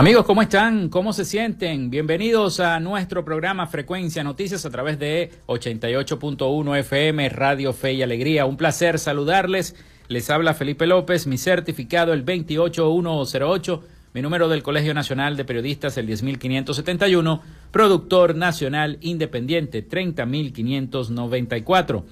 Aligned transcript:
Amigos, 0.00 0.24
¿cómo 0.24 0.40
están? 0.40 0.88
¿Cómo 0.88 1.12
se 1.12 1.26
sienten? 1.26 1.90
Bienvenidos 1.90 2.58
a 2.58 2.80
nuestro 2.80 3.22
programa 3.22 3.66
Frecuencia 3.66 4.24
Noticias 4.24 4.64
a 4.64 4.70
través 4.70 4.98
de 4.98 5.30
88.1 5.46 6.78
FM 6.78 7.28
Radio 7.28 7.74
Fe 7.74 7.92
y 7.92 8.02
Alegría. 8.02 8.46
Un 8.46 8.56
placer 8.56 8.98
saludarles. 8.98 9.76
Les 10.08 10.30
habla 10.30 10.54
Felipe 10.54 10.86
López, 10.86 11.26
mi 11.26 11.36
certificado 11.36 12.14
el 12.14 12.22
28108, 12.22 13.84
mi 14.14 14.22
número 14.22 14.48
del 14.48 14.62
Colegio 14.62 14.94
Nacional 14.94 15.36
de 15.36 15.44
Periodistas 15.44 15.98
el 15.98 16.06
10571, 16.06 17.42
productor 17.70 18.34
nacional 18.34 18.96
independiente 19.02 19.82
30594. 19.82 22.06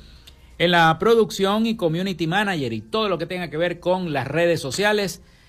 En 0.59 0.73
la 0.73 0.99
producción 0.99 1.65
y 1.65 1.77
community 1.77 2.27
manager 2.27 2.75
y 2.75 2.83
todo 2.83 3.09
lo 3.09 3.17
que 3.17 3.25
tenga 3.25 3.49
que 3.49 3.57
ver 3.57 3.81
con 3.81 4.13
las 4.13 4.29
redes 4.29 4.61
sociales, 4.61 5.23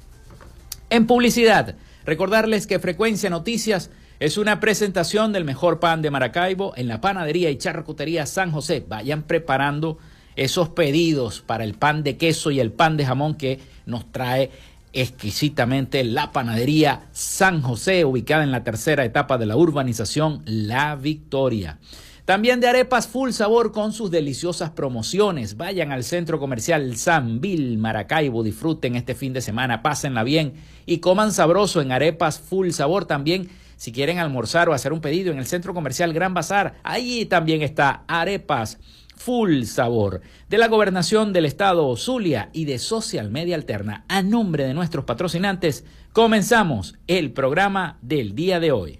En 0.92 1.08
publicidad, 1.08 1.78
recordarles 2.06 2.68
que 2.68 2.78
Frecuencia 2.78 3.32
Noticias 3.32 3.90
es 4.20 4.38
una 4.38 4.60
presentación 4.60 5.34
del 5.34 5.44
mejor 5.44 5.80
pan 5.80 6.04
de 6.04 6.12
Maracaibo 6.12 6.74
en 6.76 6.88
la 6.88 7.02
panadería 7.02 7.50
y 7.50 7.58
charcutería 7.58 8.28
San 8.28 8.52
José. 8.52 8.86
Vayan 8.88 9.24
preparando 9.24 9.98
esos 10.36 10.70
pedidos 10.70 11.42
para 11.42 11.64
el 11.64 11.74
pan 11.74 12.04
de 12.04 12.18
queso 12.18 12.52
y 12.52 12.60
el 12.60 12.72
pan 12.72 12.98
de 12.98 13.06
jamón 13.06 13.36
que 13.36 13.60
nos 13.88 14.12
trae 14.12 14.52
exquisitamente 14.96 16.04
la 16.04 16.32
panadería 16.32 17.08
San 17.12 17.62
José, 17.62 18.06
ubicada 18.06 18.44
en 18.44 18.52
la 18.52 18.64
tercera 18.64 19.06
etapa 19.06 19.38
de 19.38 19.46
la 19.46 19.58
urbanización 19.58 20.42
La 20.46 20.96
Victoria. 20.96 21.78
También 22.24 22.60
de 22.60 22.68
arepas 22.68 23.08
full 23.08 23.32
sabor 23.32 23.72
con 23.72 23.94
sus 23.94 24.10
deliciosas 24.10 24.72
promociones. 24.72 25.58
Vayan 25.58 25.92
al 25.92 26.04
centro 26.04 26.40
comercial 26.40 26.96
San 26.96 27.40
Bill 27.40 27.78
Maracaibo, 27.78 28.42
disfruten 28.42 28.96
este 28.96 29.14
fin 29.14 29.32
de 29.34 29.42
semana, 29.42 29.84
pásenla 29.84 30.24
bien 30.24 30.54
y 30.88 30.98
coman 30.98 31.32
sabroso 31.32 31.82
en 31.82 31.92
arepas 31.92 32.40
full 32.40 32.72
sabor 32.72 33.06
también. 33.06 33.50
Si 33.76 33.92
quieren 33.92 34.18
almorzar 34.18 34.70
o 34.70 34.74
hacer 34.74 34.92
un 34.92 35.02
pedido 35.02 35.32
en 35.32 35.38
el 35.38 35.46
centro 35.46 35.76
comercial 35.76 36.14
Gran 36.14 36.34
Bazar, 36.34 36.76
allí 36.82 37.26
también 37.26 37.62
está 37.62 38.06
arepas 38.08 38.80
Full 39.18 39.64
Sabor, 39.64 40.22
de 40.50 40.58
la 40.58 40.68
Gobernación 40.68 41.34
del 41.34 41.46
Estado 41.46 41.96
Zulia 41.96 42.50
y 42.54 42.66
de 42.66 42.80
Social 42.80 43.32
Media 43.32 43.56
Alterna. 43.56 44.06
A 44.08 44.22
nombre 44.22 44.66
de 44.66 44.74
nuestros 44.74 45.06
patrocinantes, 45.06 45.86
comenzamos 46.14 46.96
el 47.08 47.32
programa 47.32 47.98
del 48.02 48.36
día 48.36 48.60
de 48.60 48.72
hoy. 48.72 49.00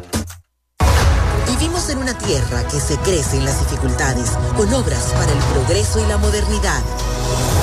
una 1.97 2.17
tierra 2.17 2.63
que 2.67 2.79
se 2.79 2.97
crece 2.97 3.37
en 3.37 3.45
las 3.45 3.59
dificultades, 3.59 4.31
con 4.57 4.71
obras 4.73 5.11
para 5.13 5.31
el 5.31 5.37
progreso 5.53 5.99
y 5.99 6.07
la 6.07 6.17
modernidad, 6.17 6.81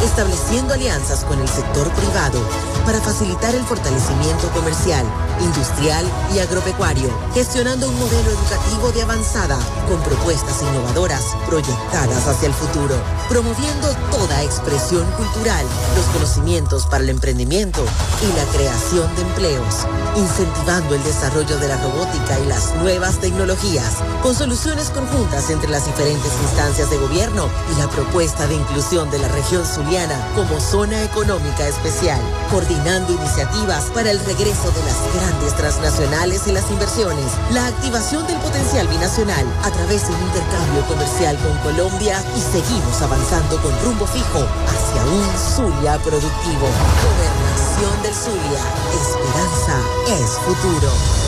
estableciendo 0.05 0.75
alianzas 0.75 1.25
con 1.25 1.39
el 1.39 1.49
sector 1.49 1.91
privado 1.93 2.41
para 2.85 3.01
facilitar 3.01 3.55
el 3.55 3.63
fortalecimiento 3.65 4.49
comercial, 4.55 5.05
industrial 5.41 6.05
y 6.35 6.39
agropecuario, 6.39 7.11
gestionando 7.35 7.89
un 7.89 7.99
modelo 7.99 8.31
educativo 8.31 8.91
de 8.93 9.03
avanzada, 9.03 9.59
con 9.89 10.01
propuestas 10.03 10.63
innovadoras 10.63 11.25
proyectadas 11.47 12.27
hacia 12.27 12.49
el 12.49 12.55
futuro, 12.55 12.97
promoviendo 13.29 13.89
toda 14.11 14.43
expresión 14.43 15.05
cultural, 15.13 15.67
los 15.97 16.07
conocimientos 16.07 16.87
para 16.87 17.05
el 17.05 17.11
emprendimiento 17.11 17.85
y 18.23 18.37
la 18.37 18.45
creación 18.57 19.15
de 19.17 19.23
empleos, 19.23 19.87
incentivando 20.17 20.95
el 20.95 21.05
desarrollo 21.05 21.59
de 21.59 21.69
la 21.69 21.77
robótica 21.77 22.39
y 22.41 22.47
las 22.47 22.75
nuevas 22.77 23.21
tecnologías, 23.21 23.98
con 24.23 24.35
soluciones 24.35 24.91
conjuntas 24.91 25.51
entre 25.51 25.71
las 25.71 25.87
diferentes 25.87 26.33
instancias 26.43 26.91
de 26.91 26.99
gobierno 26.99 27.49
y 27.73 27.79
la 27.79 27.89
propuesta 27.89 28.47
de 28.47 28.55
inclusión 28.55 29.11
de 29.11 29.19
la 29.19 29.29
región 29.29 29.65
zuliana 29.65 30.17
como 30.35 30.61
zona 30.61 31.03
económica 31.03 31.67
especial, 31.67 32.21
coordinando 32.51 33.13
iniciativas 33.13 33.87
para 33.95 34.11
el 34.11 34.19
regreso 34.21 34.71
de 34.71 34.83
las 34.85 35.15
grandes 35.15 35.55
transnacionales 35.57 36.47
y 36.47 36.53
las 36.53 36.71
inversiones, 36.71 37.27
la 37.53 37.67
activación 37.67 38.27
del 38.27 38.39
potencial 38.39 38.87
binacional 38.89 39.47
a 39.63 39.71
través 39.71 40.07
de 40.09 40.15
un 40.15 40.23
intercambio 40.23 40.87
comercial 40.87 41.37
con 41.39 41.57
Colombia 41.59 42.23
y 42.37 42.41
seguimos 42.41 43.03
avanzando 43.03 43.61
con 43.63 43.73
rumbo 43.85 44.07
fijo 44.07 44.41
hacia 44.67 45.05
un 45.05 45.27
Zulia 45.39 45.99
productivo. 45.99 46.67
Gobernación 47.05 48.03
del 48.03 48.15
Zulia. 48.15 48.63
Esperanza 48.93 49.75
es 50.09 50.31
futuro. 50.45 51.28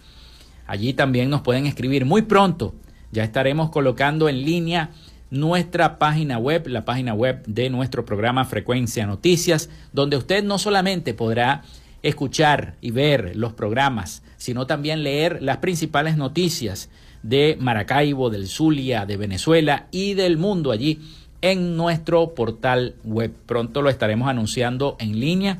Allí 0.67 0.91
también 0.91 1.29
nos 1.29 1.43
pueden 1.43 1.65
escribir 1.65 2.03
muy 2.03 2.23
pronto. 2.23 2.75
Ya 3.13 3.23
estaremos 3.23 3.69
colocando 3.69 4.27
en 4.27 4.43
línea 4.43 4.91
nuestra 5.35 5.99
página 5.99 6.37
web, 6.37 6.67
la 6.67 6.85
página 6.85 7.13
web 7.13 7.43
de 7.45 7.69
nuestro 7.69 8.05
programa 8.05 8.45
Frecuencia 8.45 9.05
Noticias, 9.05 9.69
donde 9.91 10.17
usted 10.17 10.43
no 10.43 10.57
solamente 10.57 11.13
podrá 11.13 11.63
escuchar 12.03 12.75
y 12.81 12.91
ver 12.91 13.35
los 13.35 13.53
programas, 13.53 14.23
sino 14.37 14.65
también 14.65 15.03
leer 15.03 15.41
las 15.41 15.57
principales 15.57 16.17
noticias 16.17 16.89
de 17.21 17.57
Maracaibo, 17.59 18.29
del 18.29 18.47
Zulia, 18.47 19.05
de 19.05 19.17
Venezuela 19.17 19.87
y 19.91 20.13
del 20.13 20.37
mundo 20.37 20.71
allí 20.71 21.01
en 21.41 21.75
nuestro 21.75 22.33
portal 22.33 22.95
web. 23.03 23.33
Pronto 23.45 23.81
lo 23.81 23.89
estaremos 23.89 24.29
anunciando 24.29 24.95
en 24.99 25.19
línea 25.19 25.59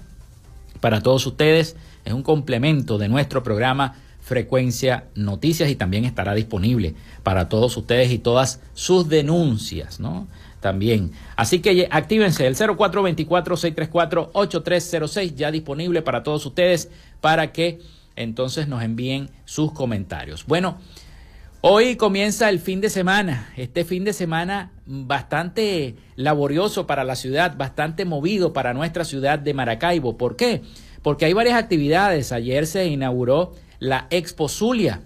para 0.80 1.02
todos 1.02 1.26
ustedes. 1.26 1.76
Es 2.06 2.14
un 2.14 2.24
complemento 2.24 2.98
de 2.98 3.10
nuestro 3.10 3.44
programa 3.44 3.96
Frecuencia 4.26 5.06
Noticias 5.14 5.70
y 5.70 5.76
también 5.76 6.04
estará 6.04 6.34
disponible 6.34 6.96
para 7.22 7.48
todos 7.48 7.78
ustedes 7.78 8.12
y 8.12 8.18
todas 8.18 8.60
sus 8.74 9.08
denuncias, 9.08 10.00
¿no? 10.00 10.28
También. 10.62 11.12
Así 11.36 11.60
que 11.60 11.88
actívense 11.92 12.48
el 12.48 12.56
0424-634-8306 12.56 15.36
ya 15.36 15.52
disponible 15.52 16.02
para 16.02 16.24
todos 16.24 16.44
ustedes 16.44 16.90
para 17.22 17.52
que 17.52 17.82
entonces 18.16 18.68
nos 18.68 18.82
envíen 18.82 19.30
sus 19.46 19.72
comentarios. 19.74 20.48
Bueno, 20.48 20.80
hoy 21.62 21.96
comienza 21.96 22.50
el 22.50 22.60
fin 22.60 22.82
de 22.82 22.90
semana, 22.90 23.54
este 23.58 23.86
fin 23.86 24.06
de 24.06 24.14
semana 24.14 24.72
bastante 24.88 25.98
laborioso 26.16 26.88
para 26.88 27.04
la 27.04 27.16
ciudad, 27.16 27.56
bastante 27.58 28.06
movido 28.06 28.54
para 28.54 28.74
nuestra 28.74 29.06
ciudad 29.06 29.38
de 29.38 29.54
Maracaibo. 29.54 30.18
¿Por 30.18 30.36
qué? 30.36 30.64
Porque 31.04 31.26
hay 31.26 31.34
varias 31.34 31.60
actividades. 31.60 32.32
Ayer 32.32 32.66
se 32.66 32.88
inauguró 32.88 33.54
la 33.80 34.08
Expo 34.10 34.50
Zulia. 34.50 35.02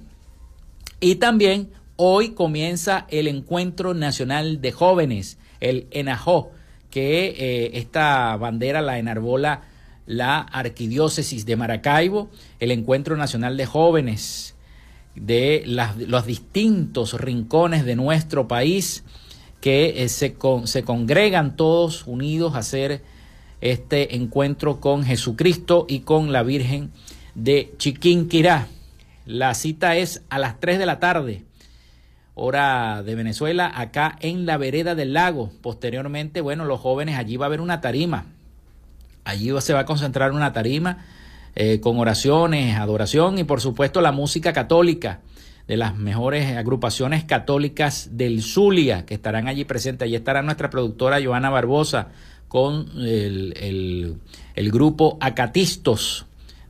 Y 1.00 1.16
también 1.16 1.72
hoy 1.96 2.30
comienza 2.30 3.06
el 3.10 3.28
Encuentro 3.28 3.94
Nacional 3.94 4.62
de 4.62 4.72
Jóvenes, 4.72 5.38
el 5.60 5.88
ENAJO, 5.92 6.52
que 6.90 7.36
eh, 7.38 7.72
esta 7.74 8.36
bandera 8.38 8.82
la 8.82 9.00
enarbola 9.00 9.62
la 10.06 10.40
Arquidiócesis 10.40 11.46
de 11.46 11.56
Maracaibo, 11.56 12.32
el 12.60 12.72
Encuentro 12.72 13.16
Nacional 13.16 13.58
de 13.58 13.68
Jóvenes 13.68 14.56
de 15.16 15.64
los 15.66 16.26
distintos 16.26 17.14
rincones 17.14 17.86
de 17.86 17.96
nuestro 17.96 18.48
país 18.48 19.04
que 19.62 20.04
eh, 20.04 20.10
se, 20.10 20.36
se 20.64 20.84
congregan 20.84 21.56
todos 21.56 22.08
unidos 22.08 22.56
a 22.56 22.60
hacer 22.60 23.04
este 23.62 24.16
encuentro 24.16 24.80
con 24.80 25.04
Jesucristo 25.04 25.86
y 25.88 26.00
con 26.00 26.32
la 26.32 26.44
Virgen 26.44 26.92
de 27.36 27.74
Chiquinquirá. 27.78 28.68
La 29.26 29.54
cita 29.54 29.96
es 29.96 30.24
a 30.30 30.40
las 30.40 30.60
3 30.60 30.80
de 30.80 30.86
la 30.86 31.00
tarde, 31.00 31.44
hora 32.34 33.04
de 33.04 33.16
Venezuela, 33.16 33.72
acá 33.76 34.18
en 34.22 34.46
la 34.46 34.58
vereda 34.58 34.96
del 34.96 35.14
lago. 35.14 35.52
Posteriormente, 35.62 36.42
bueno, 36.42 36.66
los 36.66 36.80
jóvenes, 36.80 37.18
allí 37.18 37.38
va 37.38 37.46
a 37.46 37.48
haber 37.48 37.62
una 37.62 37.82
tarima. 37.82 38.26
Allí 39.26 39.52
se 39.62 39.74
va 39.74 39.82
a 39.82 39.86
concentrar 39.86 40.32
una 40.32 40.54
tarima 40.54 41.06
eh, 41.56 41.80
con 41.80 42.00
oraciones, 42.00 42.78
adoración 42.78 43.38
y 43.38 43.44
por 43.44 43.62
supuesto 43.62 44.02
la 44.02 44.12
música 44.12 44.54
católica 44.54 45.20
de 45.68 45.78
las 45.78 45.96
mejores 45.96 46.56
agrupaciones 46.58 47.26
católicas 47.26 48.10
del 48.14 48.42
Zulia 48.42 49.06
que 49.06 49.14
estarán 49.14 49.48
allí 49.48 49.66
presentes. 49.66 50.06
Allí 50.06 50.16
estará 50.16 50.42
nuestra 50.42 50.70
productora 50.70 51.24
Joana 51.24 51.52
Barbosa 51.52 52.08
con 52.48 52.90
el, 52.98 53.54
el, 53.58 54.18
el 54.56 54.72
grupo 54.72 55.18
Acatistos 55.22 56.26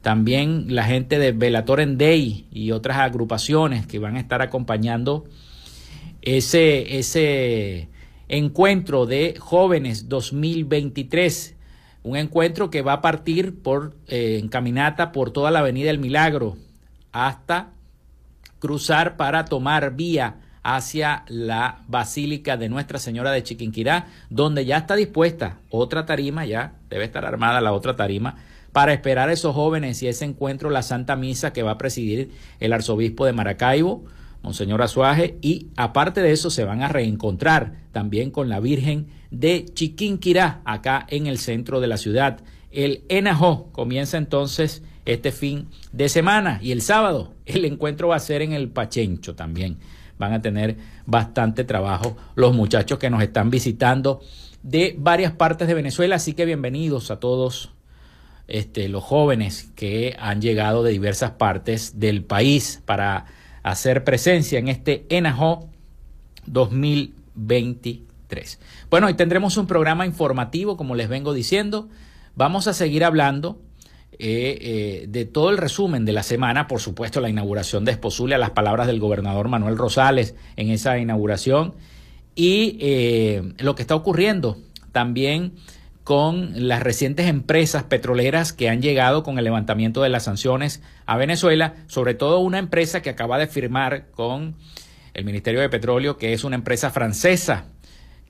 también 0.10 0.74
la 0.74 0.86
gente 0.86 1.20
de 1.20 1.34
Velator 1.34 1.80
en 1.80 2.00
Day 2.00 2.48
y 2.52 2.72
otras 2.72 2.98
agrupaciones 2.98 3.86
que 3.86 4.00
van 4.00 4.16
a 4.16 4.20
estar 4.20 4.42
acompañando 4.42 5.26
ese, 6.24 6.98
ese 6.98 7.90
encuentro 8.28 9.06
de 9.06 9.36
jóvenes 9.38 10.10
2023. 10.10 11.56
Un 12.02 12.18
encuentro 12.18 12.72
que 12.72 12.82
va 12.82 12.94
a 12.94 13.02
partir 13.02 13.62
por 13.62 13.98
eh, 14.08 14.40
en 14.42 14.50
caminata 14.50 15.12
por 15.12 15.30
toda 15.30 15.52
la 15.52 15.60
Avenida 15.60 15.92
El 15.92 16.00
Milagro 16.00 16.58
hasta 17.12 17.70
cruzar 18.58 19.16
para 19.16 19.46
tomar 19.46 19.96
vía 19.96 20.38
hacia 20.64 21.24
la 21.28 21.84
Basílica 21.88 22.58
de 22.58 22.68
Nuestra 22.68 22.98
Señora 22.98 23.30
de 23.30 23.44
Chiquinquirá, 23.44 24.08
donde 24.32 24.66
ya 24.66 24.78
está 24.78 24.96
dispuesta 24.96 25.60
otra 25.70 26.08
tarima, 26.08 26.48
ya 26.48 26.74
debe 26.90 27.04
estar 27.04 27.26
armada 27.26 27.62
la 27.62 27.74
otra 27.74 27.96
tarima 27.96 28.38
para 28.80 28.94
esperar 28.94 29.28
a 29.28 29.34
esos 29.34 29.54
jóvenes 29.54 30.02
y 30.02 30.08
ese 30.08 30.24
encuentro, 30.24 30.70
la 30.70 30.84
Santa 30.84 31.18
Misa 31.18 31.52
que 31.52 31.64
va 31.64 31.72
a 31.72 31.78
presidir 31.78 32.32
el 32.62 32.72
arzobispo 32.72 33.26
de 33.26 33.34
Maracaibo, 33.34 34.06
Monseñor 34.42 34.82
Azuaje, 34.82 35.38
y 35.42 35.68
aparte 35.76 36.22
de 36.22 36.32
eso 36.32 36.50
se 36.50 36.64
van 36.64 36.82
a 36.82 36.88
reencontrar 36.88 37.74
también 37.92 38.32
con 38.32 38.48
la 38.48 38.62
Virgen 38.62 39.08
de 39.32 39.66
Chiquinquirá, 39.66 40.62
acá 40.64 41.06
en 41.10 41.28
el 41.28 41.40
centro 41.40 41.82
de 41.82 41.88
la 41.88 41.98
ciudad, 41.98 42.40
El 42.72 43.04
ENAJO 43.10 43.68
comienza 43.74 44.18
entonces 44.18 44.82
este 45.04 45.34
fin 45.34 45.68
de 45.92 46.08
semana 46.08 46.62
y 46.64 46.72
el 46.72 46.82
sábado 46.82 47.34
el 47.46 47.66
encuentro 47.66 48.08
va 48.08 48.16
a 48.16 48.20
ser 48.20 48.42
en 48.42 48.54
el 48.54 48.70
Pachencho 48.70 49.36
también. 49.36 49.76
Van 50.18 50.32
a 50.32 50.42
tener 50.42 50.78
bastante 51.06 51.66
trabajo 51.66 52.16
los 52.36 52.56
muchachos 52.56 52.98
que 52.98 53.10
nos 53.10 53.22
están 53.24 53.50
visitando 53.50 54.22
de 54.64 54.96
varias 54.98 55.34
partes 55.34 55.68
de 55.68 55.74
Venezuela, 55.74 56.16
así 56.16 56.32
que 56.32 56.46
bienvenidos 56.46 57.12
a 57.12 57.20
todos 57.20 57.74
este, 58.50 58.90
los 58.90 59.04
jóvenes 59.04 59.72
que 59.76 60.16
han 60.20 60.42
llegado 60.42 60.84
de 60.84 60.92
diversas 60.92 61.32
partes 61.32 62.00
del 62.00 62.24
país 62.24 62.82
para 62.86 63.26
hacer 63.64 64.04
presencia 64.04 64.60
en 64.60 64.68
este 64.68 65.06
ENAJO 65.10 65.70
2023. 66.46 68.60
Bueno, 68.90 69.08
hoy 69.08 69.14
tendremos 69.14 69.56
un 69.58 69.68
programa 69.68 70.06
informativo, 70.06 70.76
como 70.78 70.96
les 70.96 71.10
vengo 71.10 71.34
diciendo. 71.34 71.90
Vamos 72.36 72.68
a 72.68 72.74
seguir 72.74 73.04
hablando 73.04 73.60
eh, 74.22 74.58
eh, 74.62 75.06
de 75.08 75.26
todo 75.26 75.50
el 75.50 75.58
resumen 75.58 76.04
de 76.04 76.12
la 76.12 76.24
semana, 76.24 76.68
por 76.68 76.82
supuesto 76.82 77.22
la 77.22 77.30
inauguración 77.30 77.86
de 77.86 77.92
Espozulia, 77.92 78.38
las 78.38 78.50
palabras 78.50 78.88
del 78.88 79.00
gobernador 79.00 79.48
Manuel 79.48 79.78
Rosales 79.78 80.36
en 80.58 80.70
esa 80.70 80.98
inauguración 80.98 81.74
y 82.36 82.78
eh, 82.82 83.54
lo 83.60 83.76
que 83.76 83.82
está 83.82 83.96
ocurriendo 83.96 84.58
también 84.92 85.54
con 86.10 86.68
las 86.68 86.82
recientes 86.82 87.28
empresas 87.28 87.84
petroleras 87.84 88.52
que 88.52 88.68
han 88.68 88.82
llegado 88.82 89.22
con 89.22 89.38
el 89.38 89.44
levantamiento 89.44 90.02
de 90.02 90.10
las 90.10 90.24
sanciones 90.24 90.82
a 91.06 91.18
Venezuela, 91.18 91.76
sobre 91.86 92.16
todo 92.16 92.40
una 92.40 92.58
empresa 92.58 93.04
que 93.04 93.12
acaba 93.12 93.38
de 93.38 93.46
firmar 93.46 94.10
con 94.10 94.56
el 95.14 95.24
Ministerio 95.24 95.62
de 95.62 95.70
Petróleo, 95.70 96.18
que 96.18 96.34
es 96.34 96.44
una 96.44 96.56
empresa 96.56 96.90
francesa 96.90 97.66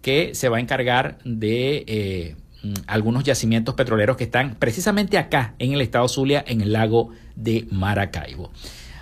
que 0.01 0.36
se 0.36 0.50
va 0.50 0.57
a 0.57 0.59
encargar 0.59 1.19
de 1.24 2.36
Mm, 2.62 2.74
algunos 2.88 3.24
yacimientos 3.24 3.75
petroleros 3.75 4.17
que 4.17 4.25
están 4.25 4.55
precisamente 4.55 5.17
acá 5.17 5.55
en 5.59 5.71
el 5.71 5.81
estado 5.81 6.07
Zulia, 6.09 6.43
en 6.45 6.59
el 6.59 6.74
lago 6.74 7.12
de 7.36 7.65
Maracaibo. 7.71 8.51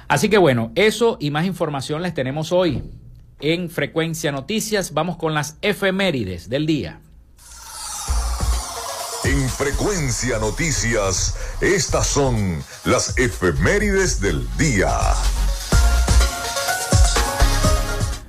Así 0.08 0.30
que 0.30 0.38
bueno, 0.38 0.72
eso 0.76 1.18
y 1.20 1.32
más 1.32 1.46
información 1.46 2.04
les 2.04 2.14
tenemos 2.14 2.52
hoy 2.52 2.84
en 3.40 3.70
Frecuencia 3.72 4.32
Noticias. 4.32 4.94
Vamos 4.94 5.18
con 5.18 5.34
las 5.34 5.58
efemérides 5.62 6.50
del 6.50 6.68
día. 6.68 7.00
En 9.38 9.50
Frecuencia 9.50 10.40
Noticias, 10.40 11.38
estas 11.62 12.08
son 12.08 12.58
las 12.86 13.16
efemérides 13.20 14.20
del 14.20 14.44
día. 14.58 14.90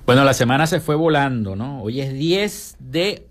Bueno, 0.05 0.23
la 0.23 0.35
semana 0.35 0.67
se 0.67 0.81
fue 0.81 0.97
volando, 0.97 1.57
¿no? 1.57 1.81
Hoy 1.81 2.03
es 2.03 2.13
10 2.13 2.77
de 2.81 3.27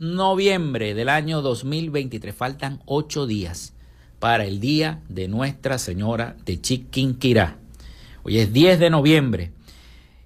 noviembre 0.00 0.94
del 0.94 1.08
año 1.08 1.42
2023. 1.42 2.34
Faltan 2.34 2.82
ocho 2.86 3.28
días 3.28 3.72
para 4.18 4.44
el 4.44 4.58
día 4.58 5.00
de 5.08 5.28
Nuestra 5.28 5.78
Señora 5.78 6.34
de 6.44 6.60
Chiquinquirá. 6.60 7.56
Hoy 8.24 8.40
es 8.40 8.52
10 8.52 8.80
de 8.80 8.90
noviembre. 8.90 9.52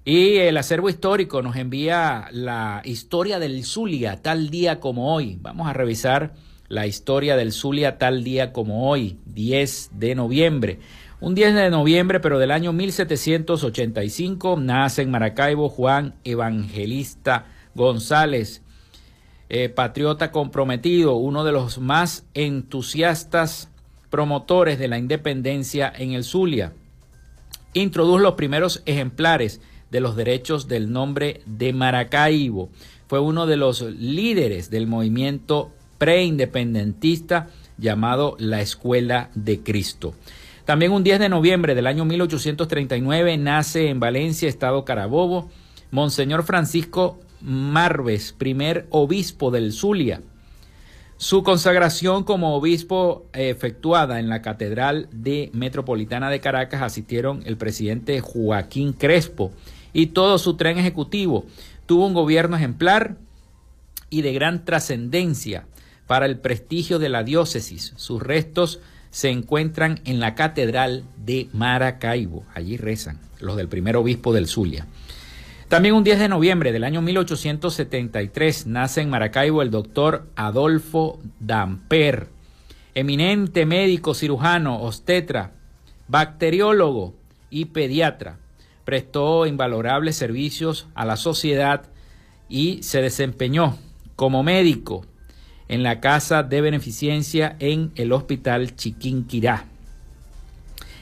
Y 0.03 0.37
el 0.37 0.57
acervo 0.57 0.89
histórico 0.89 1.43
nos 1.43 1.57
envía 1.57 2.27
la 2.31 2.81
historia 2.85 3.37
del 3.37 3.65
Zulia 3.65 4.23
tal 4.23 4.49
día 4.49 4.79
como 4.79 5.13
hoy. 5.13 5.37
Vamos 5.41 5.67
a 5.67 5.73
revisar 5.73 6.33
la 6.69 6.87
historia 6.87 7.35
del 7.35 7.51
Zulia 7.51 7.97
tal 7.97 8.23
día 8.23 8.51
como 8.51 8.89
hoy, 8.89 9.17
10 9.25 9.91
de 9.93 10.15
noviembre. 10.15 10.79
Un 11.19 11.33
10 11.33 11.55
de 11.55 11.69
noviembre, 11.69 12.19
pero 12.19 12.37
del 12.39 12.51
año 12.51 12.73
1785, 12.73 14.57
nace 14.59 15.01
en 15.01 15.11
Maracaibo 15.11 15.69
Juan 15.69 16.15
Evangelista 16.23 17.45
González, 17.73 18.61
eh, 19.49 19.69
patriota 19.69 20.31
comprometido, 20.31 21.15
uno 21.15 21.43
de 21.43 21.53
los 21.53 21.79
más 21.79 22.25
entusiastas 22.33 23.71
promotores 24.09 24.77
de 24.77 24.87
la 24.87 24.97
independencia 24.97 25.91
en 25.95 26.11
el 26.11 26.23
Zulia. 26.23 26.73
Introdujo 27.73 28.19
los 28.19 28.33
primeros 28.33 28.83
ejemplares 28.85 29.61
de 29.89 30.01
los 30.01 30.15
derechos 30.15 30.67
del 30.67 30.91
nombre 30.91 31.41
de 31.45 31.73
Maracaibo. 31.73 32.69
Fue 33.07 33.19
uno 33.19 33.47
de 33.47 33.57
los 33.57 33.81
líderes 33.81 34.69
del 34.69 34.87
movimiento 34.87 35.71
preindependentista 35.97 37.47
llamado 37.77 38.35
la 38.39 38.61
Escuela 38.61 39.29
de 39.35 39.61
Cristo. 39.61 40.13
También 40.65 40.91
un 40.91 41.03
10 41.03 41.19
de 41.19 41.29
noviembre 41.29 41.75
del 41.75 41.87
año 41.87 42.03
1839 42.03 43.37
nace 43.37 43.89
en 43.89 43.99
Valencia, 43.99 44.49
Estado 44.49 44.83
Carabobo, 44.83 45.49
Monseñor 45.91 46.43
Francisco 46.43 47.19
Marves, 47.39 48.33
primer 48.33 48.85
obispo 48.89 49.51
del 49.51 49.71
Zulia. 49.71 50.21
Su 51.15 51.41
consagración 51.41 52.23
como 52.23 52.55
obispo 52.55 53.25
efectuada 53.33 54.19
en 54.19 54.29
la 54.29 54.41
Catedral 54.41 55.07
de 55.11 55.49
Metropolitana 55.53 56.29
de 56.29 56.41
Caracas 56.41 56.81
asistieron 56.81 57.41
el 57.45 57.57
presidente 57.57 58.19
Joaquín 58.19 58.93
Crespo 58.93 59.51
y 59.93 60.07
todo 60.07 60.37
su 60.37 60.57
tren 60.57 60.77
ejecutivo. 60.77 61.45
Tuvo 61.85 62.05
un 62.05 62.13
gobierno 62.13 62.55
ejemplar 62.55 63.17
y 64.09 64.21
de 64.21 64.33
gran 64.33 64.65
trascendencia 64.65 65.65
para 66.07 66.25
el 66.25 66.39
prestigio 66.39 66.97
de 66.97 67.09
la 67.09 67.23
diócesis. 67.23 67.93
Sus 67.97 68.23
restos 68.23 68.79
se 69.11 69.29
encuentran 69.29 69.99
en 70.05 70.19
la 70.19 70.35
Catedral 70.35 71.03
de 71.17 71.49
Maracaibo. 71.53 72.43
Allí 72.55 72.77
rezan 72.77 73.19
los 73.39 73.57
del 73.57 73.67
primer 73.67 73.97
obispo 73.97 74.33
del 74.33 74.47
Zulia. 74.47 74.87
También 75.67 75.95
un 75.95 76.03
10 76.05 76.19
de 76.19 76.29
noviembre 76.29 76.71
del 76.71 76.85
año 76.85 77.01
1873 77.01 78.67
nace 78.67 79.01
en 79.01 79.09
Maracaibo 79.09 79.61
el 79.61 79.69
doctor 79.69 80.27
Adolfo 80.37 81.19
Damper, 81.41 82.29
eminente 82.95 83.65
médico 83.65 84.13
cirujano, 84.13 84.79
obstetra, 84.79 85.51
bacteriólogo 86.07 87.15
y 87.49 87.65
pediatra. 87.65 88.37
Prestó 88.85 89.45
invalorables 89.45 90.15
servicios 90.15 90.87
a 90.95 91.05
la 91.05 91.17
sociedad 91.17 91.83
y 92.47 92.81
se 92.83 93.01
desempeñó 93.01 93.77
como 94.15 94.43
médico 94.43 95.05
en 95.69 95.83
la 95.83 95.99
Casa 95.99 96.43
de 96.43 96.61
Beneficencia 96.61 97.55
en 97.59 97.91
el 97.95 98.11
Hospital 98.13 98.75
Chiquinquirá 98.75 99.65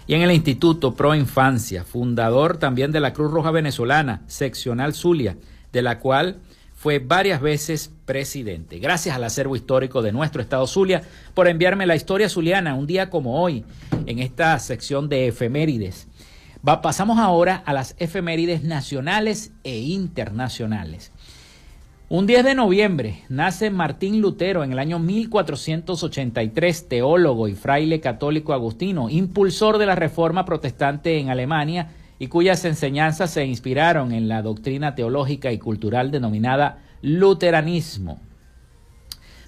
y 0.08 0.14
en 0.14 0.22
el 0.22 0.32
Instituto 0.32 0.94
Pro 0.94 1.16
Infancia, 1.16 1.84
fundador 1.84 2.58
también 2.58 2.92
de 2.92 3.00
la 3.00 3.14
Cruz 3.14 3.32
Roja 3.32 3.52
Venezolana, 3.52 4.22
seccional 4.28 4.94
Zulia, 4.94 5.36
de 5.74 5.82
la 5.82 6.00
cual 6.00 6.38
fue 6.76 7.00
varias 7.00 7.42
veces 7.42 7.92
presidente. 8.06 8.78
Gracias 8.78 9.16
al 9.16 9.24
acervo 9.24 9.56
histórico 9.56 10.04
de 10.04 10.12
nuestro 10.12 10.42
estado 10.42 10.68
Zulia 10.68 11.02
por 11.34 11.48
enviarme 11.48 11.88
la 11.88 11.96
historia 11.96 12.30
zuliana 12.30 12.76
un 12.76 12.86
día 12.86 13.10
como 13.10 13.42
hoy 13.42 13.66
en 14.06 14.20
esta 14.20 14.60
sección 14.60 15.10
de 15.10 15.28
efemérides. 15.28 16.08
Pasamos 16.64 17.18
ahora 17.18 17.64
a 17.66 17.74
las 17.74 17.96
efemérides 17.98 18.64
nacionales 18.64 19.52
e 19.64 19.78
internacionales. 19.80 21.12
Un 22.08 22.28
10 22.28 22.44
de 22.44 22.54
noviembre 22.54 23.24
nace 23.30 23.72
Martín 23.72 24.22
Lutero 24.22 24.64
en 24.64 24.72
el 24.72 24.78
año 24.78 25.00
1483, 25.00 26.88
teólogo 26.88 27.48
y 27.48 27.56
fraile 27.56 28.00
católico 28.00 28.54
agustino, 28.54 29.10
impulsor 29.10 29.80
de 29.80 29.88
la 29.88 29.96
reforma 29.96 30.46
protestante 30.46 31.18
en 31.18 31.32
Alemania 31.32 31.94
y 32.20 32.28
cuyas 32.28 32.64
enseñanzas 32.64 33.32
se 33.32 33.44
inspiraron 33.44 34.12
en 34.12 34.28
la 34.28 34.44
doctrina 34.44 34.94
teológica 34.94 35.52
y 35.52 35.58
cultural 35.58 36.12
denominada 36.12 36.78
luteranismo. 37.02 38.20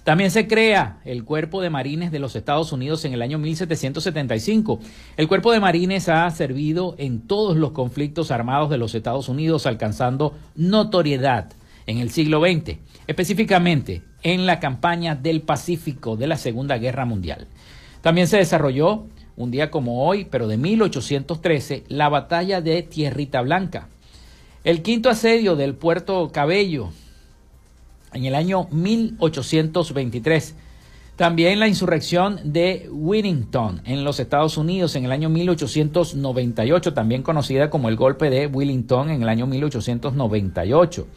También 0.03 0.31
se 0.31 0.47
crea 0.47 0.97
el 1.05 1.25
Cuerpo 1.25 1.61
de 1.61 1.69
Marines 1.69 2.11
de 2.11 2.17
los 2.17 2.35
Estados 2.35 2.71
Unidos 2.71 3.05
en 3.05 3.13
el 3.13 3.21
año 3.21 3.37
1775. 3.37 4.79
El 5.15 5.27
Cuerpo 5.27 5.51
de 5.51 5.59
Marines 5.59 6.09
ha 6.09 6.27
servido 6.31 6.95
en 6.97 7.27
todos 7.27 7.55
los 7.55 7.69
conflictos 7.69 8.31
armados 8.31 8.71
de 8.71 8.79
los 8.79 8.95
Estados 8.95 9.29
Unidos, 9.29 9.67
alcanzando 9.67 10.33
notoriedad 10.55 11.51
en 11.87 11.97
el 11.97 12.11
siglo 12.11 12.41
XX, 12.41 12.77
específicamente 13.07 14.03
en 14.21 14.45
la 14.45 14.59
campaña 14.59 15.15
del 15.15 15.41
Pacífico 15.41 16.15
de 16.15 16.27
la 16.27 16.37
Segunda 16.37 16.77
Guerra 16.77 17.05
Mundial. 17.05 17.47
También 18.01 18.27
se 18.27 18.37
desarrolló, 18.37 19.05
un 19.35 19.51
día 19.51 19.71
como 19.71 20.05
hoy, 20.05 20.25
pero 20.25 20.47
de 20.47 20.57
1813, 20.57 21.85
la 21.87 22.09
batalla 22.09 22.61
de 22.61 22.83
Tierrita 22.83 23.41
Blanca. 23.41 23.87
El 24.63 24.81
quinto 24.81 25.09
asedio 25.09 25.55
del 25.55 25.75
puerto 25.75 26.31
Cabello 26.31 26.89
en 28.13 28.25
el 28.25 28.35
año 28.35 28.67
1823. 28.71 30.55
También 31.15 31.59
la 31.59 31.67
insurrección 31.67 32.39
de 32.43 32.89
Willington 32.91 33.81
en 33.85 34.03
los 34.03 34.19
Estados 34.19 34.57
Unidos 34.57 34.95
en 34.95 35.05
el 35.05 35.11
año 35.11 35.29
1898, 35.29 36.93
también 36.93 37.23
conocida 37.23 37.69
como 37.69 37.89
el 37.89 37.95
golpe 37.95 38.29
de 38.29 38.47
Willington 38.47 39.09
en 39.09 39.23
el 39.23 39.29
año 39.29 39.47
1898. 39.47 41.07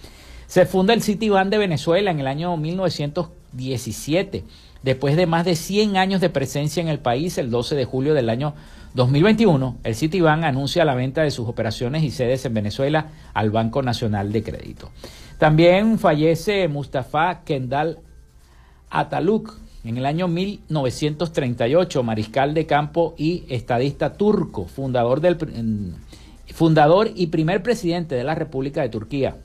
Se 0.50 0.66
funda 0.66 0.94
el 0.94 1.02
Citibank 1.04 1.48
de 1.48 1.58
Venezuela 1.58 2.10
en 2.10 2.18
el 2.18 2.26
año 2.26 2.56
1917. 2.56 4.42
Después 4.82 5.14
de 5.14 5.28
más 5.28 5.44
de 5.44 5.54
100 5.54 5.96
años 5.96 6.20
de 6.20 6.28
presencia 6.28 6.80
en 6.80 6.88
el 6.88 6.98
país, 6.98 7.38
el 7.38 7.52
12 7.52 7.76
de 7.76 7.84
julio 7.84 8.14
del 8.14 8.28
año 8.28 8.54
2021, 8.94 9.76
el 9.84 9.94
Citibank 9.94 10.42
anuncia 10.42 10.84
la 10.84 10.96
venta 10.96 11.22
de 11.22 11.30
sus 11.30 11.46
operaciones 11.46 12.02
y 12.02 12.10
sedes 12.10 12.44
en 12.46 12.54
Venezuela 12.54 13.12
al 13.32 13.52
Banco 13.52 13.80
Nacional 13.82 14.32
de 14.32 14.42
Crédito. 14.42 14.90
También 15.38 16.00
fallece 16.00 16.66
Mustafa 16.66 17.44
Kendall 17.44 18.00
Ataluk, 18.90 19.56
en 19.84 19.98
el 19.98 20.04
año 20.04 20.26
1938, 20.26 22.02
mariscal 22.02 22.54
de 22.54 22.66
campo 22.66 23.14
y 23.16 23.44
estadista 23.48 24.14
turco, 24.14 24.66
fundador, 24.66 25.20
del, 25.20 25.94
fundador 26.52 27.08
y 27.14 27.28
primer 27.28 27.62
presidente 27.62 28.16
de 28.16 28.24
la 28.24 28.34
República 28.34 28.82
de 28.82 28.88
Turquía. 28.88 29.36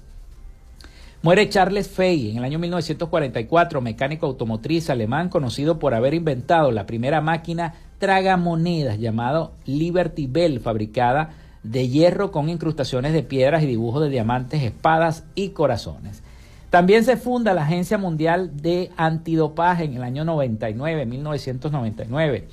Muere 1.26 1.50
Charles 1.50 1.90
Fey 1.90 2.30
en 2.30 2.38
el 2.38 2.44
año 2.44 2.60
1944, 2.60 3.82
mecánico 3.82 4.28
automotriz 4.28 4.92
alemán 4.92 5.30
conocido 5.30 5.80
por 5.80 5.96
haber 5.96 6.14
inventado 6.14 6.70
la 6.70 6.86
primera 6.86 7.20
máquina 7.20 7.74
tragamonedas 7.98 9.00
llamado 9.00 9.54
Liberty 9.66 10.28
Bell, 10.28 10.60
fabricada 10.60 11.32
de 11.64 11.90
hierro 11.90 12.32
con 12.32 12.48
incrustaciones 12.48 13.12
de 13.12 13.24
piedras 13.24 13.64
y 13.64 13.66
dibujos 13.66 14.04
de 14.04 14.10
diamantes, 14.10 14.62
espadas 14.62 15.24
y 15.34 15.50
corazones. 15.50 16.22
También 16.70 17.04
se 17.04 17.18
funda 17.18 17.56
la 17.56 17.64
Agencia 17.64 17.98
Mundial 17.98 18.62
de 18.62 18.92
Antidopaje 18.96 19.86
en 19.86 19.96
el 19.96 20.04
año 20.04 20.26
99, 20.26 21.08
1999. 21.08 22.48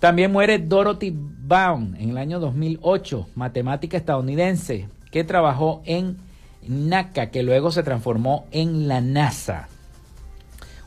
También 0.00 0.32
muere 0.32 0.58
Dorothy 0.58 1.14
Baum 1.14 1.94
en 1.94 2.10
el 2.10 2.18
año 2.18 2.40
2008, 2.40 3.28
matemática 3.36 3.96
estadounidense 3.96 4.88
que 5.12 5.22
trabajó 5.22 5.82
en 5.84 6.31
NACA, 6.66 7.30
que 7.30 7.42
luego 7.42 7.70
se 7.70 7.82
transformó 7.82 8.46
en 8.50 8.88
la 8.88 9.00
NASA. 9.00 9.68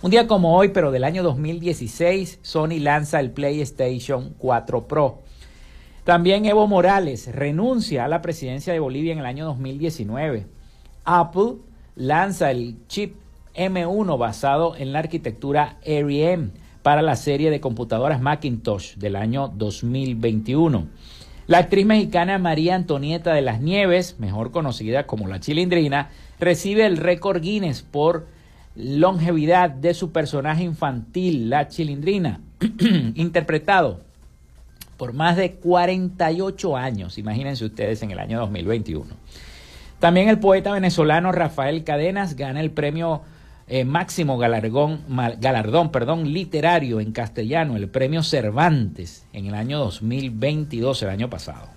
Un 0.02 0.12
día 0.12 0.28
como 0.28 0.56
hoy, 0.56 0.70
pero 0.70 0.92
del 0.92 1.04
año 1.04 1.24
2016, 1.24 2.40
Sony 2.42 2.80
lanza 2.80 3.20
el 3.20 3.32
PlayStation 3.32 4.36
4 4.38 4.88
Pro. 4.88 5.24
También 6.04 6.46
Evo 6.46 6.68
Morales 6.68 7.34
renuncia 7.34 8.06
a 8.06 8.08
la 8.08 8.22
presidencia 8.22 8.72
de 8.72 8.80
Bolivia 8.80 9.14
en 9.14 9.20
el 9.20 9.26
año 9.26 9.46
2019. 9.46 10.46
Apple 11.04 11.56
lanza 11.96 12.52
el 12.52 12.78
chip 12.88 13.16
M1 13.56 14.18
basado 14.20 14.76
en 14.76 14.94
la 14.94 15.00
arquitectura 15.00 15.80
ARM 15.84 16.52
para 16.84 17.02
la 17.02 17.16
serie 17.16 17.50
de 17.50 17.60
computadoras 17.60 18.22
Macintosh 18.22 18.98
del 18.98 19.16
año 19.16 19.48
2021. 19.48 20.88
La 21.48 21.60
actriz 21.60 21.86
mexicana 21.86 22.40
María 22.40 22.74
Antonieta 22.74 23.34
de 23.34 23.42
las 23.44 23.62
Nieves, 23.62 24.16
mejor 24.18 24.52
conocida 24.52 25.06
como 25.06 25.28
la 25.28 25.40
Chilindrina, 25.40 26.10
recibe 26.40 26.88
el 26.88 26.98
récord 26.98 27.40
Guinness 27.40 27.84
por 27.84 28.26
longevidad 28.76 29.70
de 29.70 29.94
su 29.94 30.12
personaje 30.12 30.64
infantil, 30.64 31.52
la 31.52 31.68
Chilindrina, 31.68 32.42
interpretado 33.14 34.02
por 34.98 35.14
más 35.14 35.38
de 35.38 35.54
48 35.54 36.78
años, 36.78 37.18
imagínense 37.20 37.66
ustedes 37.66 38.02
en 38.02 38.10
el 38.10 38.20
año 38.20 38.40
2021. 38.40 39.06
También 40.00 40.30
el 40.30 40.40
poeta 40.40 40.72
venezolano 40.72 41.32
Rafael 41.32 41.84
Cadenas 41.84 42.36
gana 42.36 42.60
el 42.60 42.72
premio 42.72 43.22
eh, 43.68 43.84
máximo 43.84 44.38
galardón, 44.38 45.02
galardón 45.40 45.92
perdón, 45.92 46.32
literario 46.34 47.00
en 47.00 47.12
castellano, 47.12 47.76
el 47.76 47.90
premio 47.90 48.22
Cervantes, 48.22 49.26
en 49.34 49.48
el 49.48 49.56
año 49.56 49.80
2022, 49.80 51.02
el 51.04 51.10
año 51.10 51.30
pasado. 51.30 51.68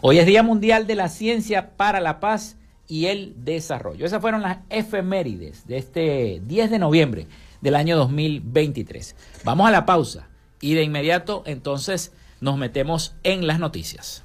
Hoy 0.00 0.18
es 0.18 0.26
Día 0.26 0.42
Mundial 0.42 0.86
de 0.86 0.94
la 0.94 1.08
Ciencia 1.08 1.76
para 1.76 2.00
la 2.00 2.20
Paz 2.20 2.56
y 2.88 3.06
el 3.06 3.34
Desarrollo. 3.44 4.06
Esas 4.06 4.22
fueron 4.22 4.40
las 4.40 4.58
efemérides 4.70 5.66
de 5.66 5.76
este 5.76 6.42
10 6.46 6.70
de 6.70 6.78
noviembre 6.78 7.26
del 7.60 7.74
año 7.74 7.98
2023. 7.98 9.14
Vamos 9.44 9.68
a 9.68 9.70
la 9.70 9.84
pausa 9.84 10.28
y 10.60 10.74
de 10.74 10.82
inmediato 10.82 11.42
entonces 11.44 12.12
nos 12.40 12.56
metemos 12.56 13.14
en 13.22 13.46
las 13.46 13.58
noticias. 13.58 14.24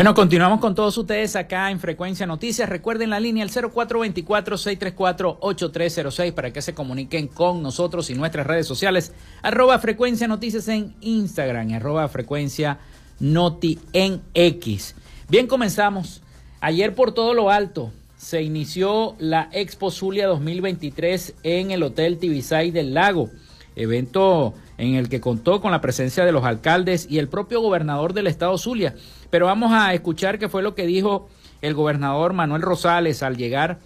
Bueno, 0.00 0.14
continuamos 0.14 0.60
con 0.60 0.74
todos 0.74 0.96
ustedes 0.96 1.36
acá 1.36 1.70
en 1.70 1.78
Frecuencia 1.78 2.26
Noticias. 2.26 2.70
Recuerden 2.70 3.10
la 3.10 3.20
línea 3.20 3.44
el 3.44 3.50
0424-634-8306 3.50 6.32
para 6.32 6.54
que 6.54 6.62
se 6.62 6.72
comuniquen 6.72 7.28
con 7.28 7.62
nosotros 7.62 8.08
y 8.08 8.14
nuestras 8.14 8.46
redes 8.46 8.66
sociales. 8.66 9.12
Arroba 9.42 9.78
Frecuencia 9.78 10.26
Noticias 10.26 10.68
en 10.68 10.94
Instagram, 11.02 11.74
arroba 11.74 12.08
Frecuencia 12.08 12.78
Noti 13.18 13.78
en 13.92 14.22
X. 14.32 14.94
Bien, 15.28 15.46
comenzamos. 15.46 16.22
Ayer 16.62 16.94
por 16.94 17.12
todo 17.12 17.34
lo 17.34 17.50
alto 17.50 17.92
se 18.16 18.40
inició 18.40 19.16
la 19.18 19.50
Expo 19.52 19.90
Zulia 19.90 20.28
2023 20.28 21.34
en 21.42 21.72
el 21.72 21.82
Hotel 21.82 22.16
Tibisay 22.16 22.70
del 22.70 22.94
Lago, 22.94 23.28
evento 23.76 24.54
en 24.80 24.94
el 24.94 25.08
que 25.08 25.20
contó 25.20 25.60
con 25.60 25.70
la 25.72 25.82
presencia 25.82 26.24
de 26.24 26.32
los 26.32 26.44
alcaldes 26.44 27.06
y 27.08 27.18
el 27.18 27.28
propio 27.28 27.60
gobernador 27.60 28.14
del 28.14 28.26
estado 28.26 28.56
Zulia. 28.56 28.94
Pero 29.28 29.46
vamos 29.46 29.72
a 29.72 29.92
escuchar 29.92 30.38
qué 30.38 30.48
fue 30.48 30.62
lo 30.62 30.74
que 30.74 30.86
dijo 30.86 31.28
el 31.60 31.74
gobernador 31.74 32.32
Manuel 32.32 32.62
Rosales 32.62 33.22
al 33.22 33.36
llegar 33.36 33.78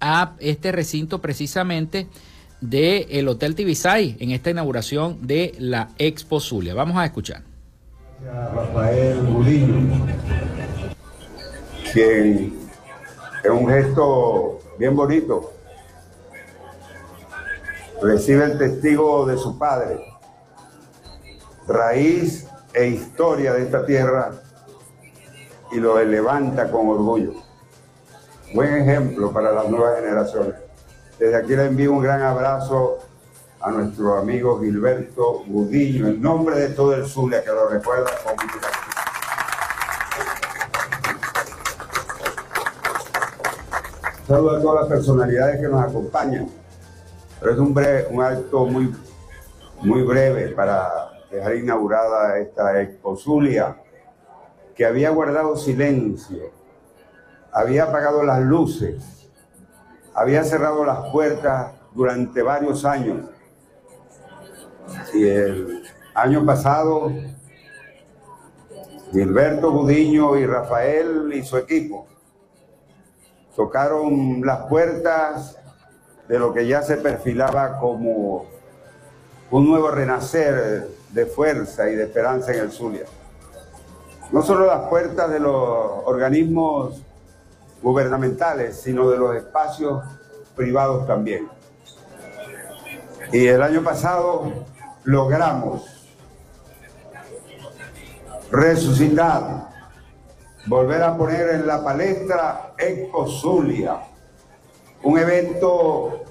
a 0.00 0.34
este 0.38 0.70
recinto 0.70 1.20
precisamente 1.20 2.06
del 2.60 3.26
Hotel 3.26 3.56
Tibisay 3.56 4.16
en 4.20 4.30
esta 4.30 4.50
inauguración 4.50 5.26
de 5.26 5.54
la 5.58 5.88
Expo 5.98 6.38
Zulia. 6.38 6.74
Vamos 6.74 6.96
a 6.96 7.04
escuchar. 7.04 7.42
Rafael 8.54 9.18
Budillo, 9.18 9.74
quien 11.92 12.54
es 13.42 13.50
un 13.50 13.68
gesto 13.68 14.60
bien 14.78 14.94
bonito 14.94 15.57
recibe 18.02 18.44
el 18.44 18.58
testigo 18.58 19.26
de 19.26 19.36
su 19.36 19.58
padre, 19.58 20.00
raíz 21.66 22.46
e 22.72 22.86
historia 22.86 23.52
de 23.54 23.62
esta 23.62 23.84
tierra, 23.84 24.32
y 25.72 25.76
lo 25.76 26.02
levanta 26.02 26.70
con 26.70 26.88
orgullo. 26.88 27.32
Buen 28.54 28.74
ejemplo 28.76 29.30
para 29.32 29.52
las 29.52 29.68
nuevas 29.68 29.96
generaciones. 30.00 30.54
Desde 31.18 31.36
aquí 31.36 31.54
le 31.54 31.66
envío 31.66 31.92
un 31.92 32.02
gran 32.02 32.22
abrazo 32.22 32.98
a 33.60 33.70
nuestro 33.70 34.16
amigo 34.16 34.60
Gilberto 34.60 35.42
Gudiño, 35.46 36.06
en 36.06 36.22
nombre 36.22 36.58
de 36.58 36.68
todo 36.68 36.94
el 36.94 37.06
Zulia, 37.06 37.42
que 37.42 37.50
lo 37.50 37.68
recuerda 37.68 38.10
con 38.24 38.32
mucho 38.34 38.58
Saludo 44.26 44.56
a 44.56 44.60
todas 44.60 44.80
las 44.82 44.88
personalidades 44.90 45.60
que 45.60 45.68
nos 45.68 45.82
acompañan 45.82 46.57
pero 47.40 47.52
es 47.52 47.58
un, 47.58 47.74
un 48.10 48.22
acto 48.22 48.66
muy, 48.66 48.94
muy 49.82 50.02
breve 50.02 50.48
para 50.48 51.10
dejar 51.30 51.56
inaugurada 51.56 52.38
esta 52.38 52.80
exposulia 52.80 53.76
que 54.74 54.84
había 54.84 55.10
guardado 55.10 55.56
silencio, 55.56 56.52
había 57.52 57.84
apagado 57.84 58.22
las 58.22 58.40
luces, 58.40 59.28
había 60.14 60.44
cerrado 60.44 60.84
las 60.84 61.10
puertas 61.10 61.72
durante 61.92 62.42
varios 62.42 62.84
años. 62.84 63.28
Y 65.12 65.26
el 65.28 65.82
año 66.14 66.44
pasado, 66.46 67.12
Gilberto 69.12 69.72
Gudiño 69.72 70.36
y 70.36 70.46
Rafael 70.46 71.32
y 71.34 71.42
su 71.42 71.56
equipo 71.56 72.06
tocaron 73.56 74.40
las 74.44 74.66
puertas 74.66 75.58
de 76.28 76.38
lo 76.38 76.52
que 76.52 76.66
ya 76.66 76.82
se 76.82 76.98
perfilaba 76.98 77.78
como 77.78 78.46
un 79.50 79.68
nuevo 79.68 79.90
renacer 79.90 80.88
de 81.10 81.26
fuerza 81.26 81.88
y 81.88 81.94
de 81.94 82.04
esperanza 82.04 82.52
en 82.52 82.60
el 82.60 82.70
Zulia. 82.70 83.06
No 84.30 84.42
solo 84.42 84.66
las 84.66 84.88
puertas 84.88 85.30
de 85.30 85.40
los 85.40 85.54
organismos 86.04 87.02
gubernamentales, 87.82 88.78
sino 88.80 89.08
de 89.08 89.16
los 89.16 89.34
espacios 89.34 90.04
privados 90.54 91.06
también. 91.06 91.48
Y 93.32 93.46
el 93.46 93.62
año 93.62 93.82
pasado 93.82 94.52
logramos 95.04 95.98
resucitar, 98.50 99.68
volver 100.66 101.02
a 101.02 101.16
poner 101.16 101.50
en 101.50 101.66
la 101.66 101.82
palestra 101.82 102.74
Expo 102.76 103.26
Zulia, 103.26 104.07
un 105.02 105.18
evento 105.18 106.24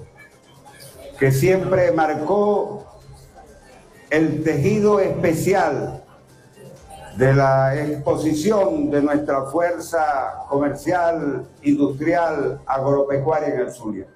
que 1.18 1.32
siempre 1.32 1.92
marcó 1.92 2.86
el 4.10 4.42
tejido 4.42 5.00
especial 5.00 6.02
de 7.16 7.34
la 7.34 7.74
exposición 7.76 8.90
de 8.90 9.02
nuestra 9.02 9.42
fuerza 9.46 10.44
comercial, 10.48 11.48
industrial, 11.62 12.60
agropecuaria 12.64 13.48
en 13.48 13.60
el 13.60 13.72
Zulia. 13.72 14.06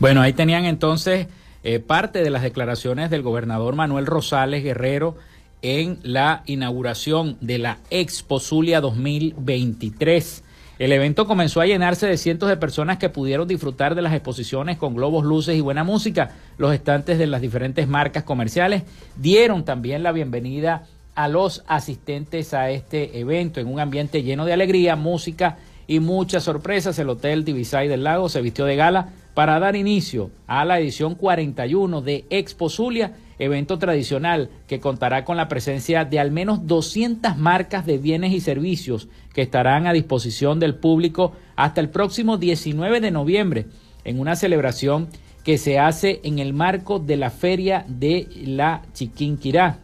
Bueno, 0.00 0.20
ahí 0.20 0.32
tenían 0.32 0.64
entonces 0.64 1.28
eh, 1.62 1.78
parte 1.78 2.24
de 2.24 2.30
las 2.30 2.42
declaraciones 2.42 3.08
del 3.10 3.22
gobernador 3.22 3.76
Manuel 3.76 4.06
Rosales 4.06 4.64
Guerrero 4.64 5.16
en 5.62 6.00
la 6.02 6.42
inauguración 6.46 7.36
de 7.40 7.58
la 7.58 7.78
Expo 7.90 8.40
Zulia 8.40 8.80
2023. 8.80 10.42
El 10.82 10.90
evento 10.90 11.28
comenzó 11.28 11.60
a 11.60 11.66
llenarse 11.66 12.08
de 12.08 12.16
cientos 12.16 12.48
de 12.48 12.56
personas 12.56 12.98
que 12.98 13.08
pudieron 13.08 13.46
disfrutar 13.46 13.94
de 13.94 14.02
las 14.02 14.14
exposiciones 14.14 14.78
con 14.78 14.96
globos, 14.96 15.24
luces 15.24 15.56
y 15.56 15.60
buena 15.60 15.84
música. 15.84 16.32
Los 16.58 16.74
estantes 16.74 17.20
de 17.20 17.28
las 17.28 17.40
diferentes 17.40 17.86
marcas 17.86 18.24
comerciales 18.24 18.82
dieron 19.14 19.64
también 19.64 20.02
la 20.02 20.10
bienvenida 20.10 20.88
a 21.14 21.28
los 21.28 21.62
asistentes 21.68 22.52
a 22.52 22.70
este 22.70 23.20
evento 23.20 23.60
en 23.60 23.68
un 23.68 23.78
ambiente 23.78 24.24
lleno 24.24 24.44
de 24.44 24.54
alegría, 24.54 24.96
música 24.96 25.58
y 25.86 26.00
muchas 26.00 26.42
sorpresas. 26.42 26.98
El 26.98 27.10
Hotel 27.10 27.44
Divisay 27.44 27.86
del 27.86 28.02
Lago 28.02 28.28
se 28.28 28.42
vistió 28.42 28.64
de 28.64 28.74
gala 28.74 29.10
para 29.34 29.60
dar 29.60 29.76
inicio 29.76 30.32
a 30.48 30.64
la 30.64 30.80
edición 30.80 31.14
41 31.14 32.02
de 32.02 32.24
Expo 32.28 32.68
Zulia, 32.68 33.12
evento 33.42 33.78
tradicional 33.78 34.50
que 34.68 34.78
contará 34.78 35.24
con 35.24 35.36
la 35.36 35.48
presencia 35.48 36.04
de 36.04 36.20
al 36.20 36.30
menos 36.30 36.66
200 36.66 37.36
marcas 37.36 37.84
de 37.86 37.98
bienes 37.98 38.32
y 38.32 38.40
servicios 38.40 39.08
que 39.34 39.42
estarán 39.42 39.86
a 39.86 39.92
disposición 39.92 40.60
del 40.60 40.76
público 40.76 41.32
hasta 41.56 41.80
el 41.80 41.88
próximo 41.88 42.38
19 42.38 43.00
de 43.00 43.10
noviembre 43.10 43.66
en 44.04 44.20
una 44.20 44.36
celebración 44.36 45.08
que 45.44 45.58
se 45.58 45.78
hace 45.78 46.20
en 46.22 46.38
el 46.38 46.52
marco 46.52 47.00
de 47.00 47.16
la 47.16 47.30
Feria 47.30 47.84
de 47.88 48.28
la 48.44 48.82
Chiquinquirá. 48.92 49.78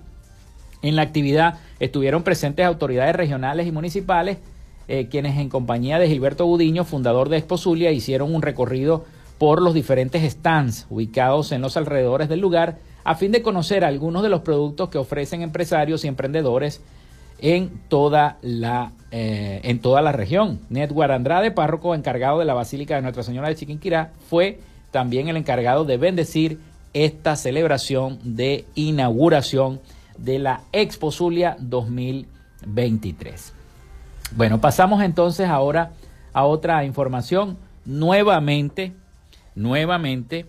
En 0.83 0.95
la 0.95 1.03
actividad 1.03 1.59
estuvieron 1.81 2.23
presentes 2.23 2.65
autoridades 2.65 3.17
regionales 3.17 3.67
y 3.67 3.73
municipales, 3.73 4.39
eh, 4.87 5.09
quienes 5.11 5.37
en 5.37 5.49
compañía 5.49 5.99
de 5.99 6.09
Gilberto 6.09 6.47
Budiño, 6.47 6.85
fundador 6.85 7.29
de 7.29 7.39
Expo 7.39 7.59
Zulia, 7.59 7.91
hicieron 7.91 8.33
un 8.33 8.43
recorrido 8.43 9.05
por 9.39 9.63
los 9.63 9.75
diferentes 9.75 10.31
stands 10.31 10.87
ubicados 10.91 11.53
en 11.53 11.63
los 11.63 11.77
alrededores 11.77 12.29
del 12.29 12.41
lugar 12.41 12.79
a 13.05 13.15
fin 13.15 13.33
de 13.33 13.41
conocer 13.41 13.85
algunos 13.85 14.23
de 14.23 14.29
los 14.29 14.43
productos 14.43 14.91
que 14.91 14.99
ofrecen 14.99 15.41
empresarios 15.41 16.05
y 16.05 16.09
emprendedores 16.09 16.83
en 17.39 17.81
toda 17.89 18.37
la, 18.43 18.93
eh, 19.11 19.61
en 19.63 19.79
toda 19.79 20.03
la 20.03 20.13
región. 20.13 20.61
Netwar 20.69 21.13
Andrade, 21.13 21.51
párroco 21.51 21.95
encargado 21.95 22.39
de 22.39 22.45
la 22.45 22.55
Basílica 22.55 22.97
de 22.97 23.03
Nuestra 23.03 23.23
Señora 23.23 23.49
de 23.49 23.55
Chiquinquirá, 23.55 24.13
fue 24.29 24.61
también 24.91 25.29
el 25.29 25.37
encargado 25.37 25.85
de 25.85 25.97
bendecir 25.97 26.61
esta 26.93 27.37
celebración 27.37 28.19
de 28.23 28.67
inauguración 28.75 29.81
de 30.19 30.39
la 30.39 30.63
Expo 30.73 31.13
Zulia 31.13 31.57
2023. 31.61 33.53
Bueno, 34.37 34.61
pasamos 34.61 35.03
entonces 35.03 35.49
ahora 35.49 35.93
a 36.33 36.45
otra 36.45 36.85
información. 36.85 37.57
Nuevamente, 37.85 38.93
nuevamente, 39.59 40.47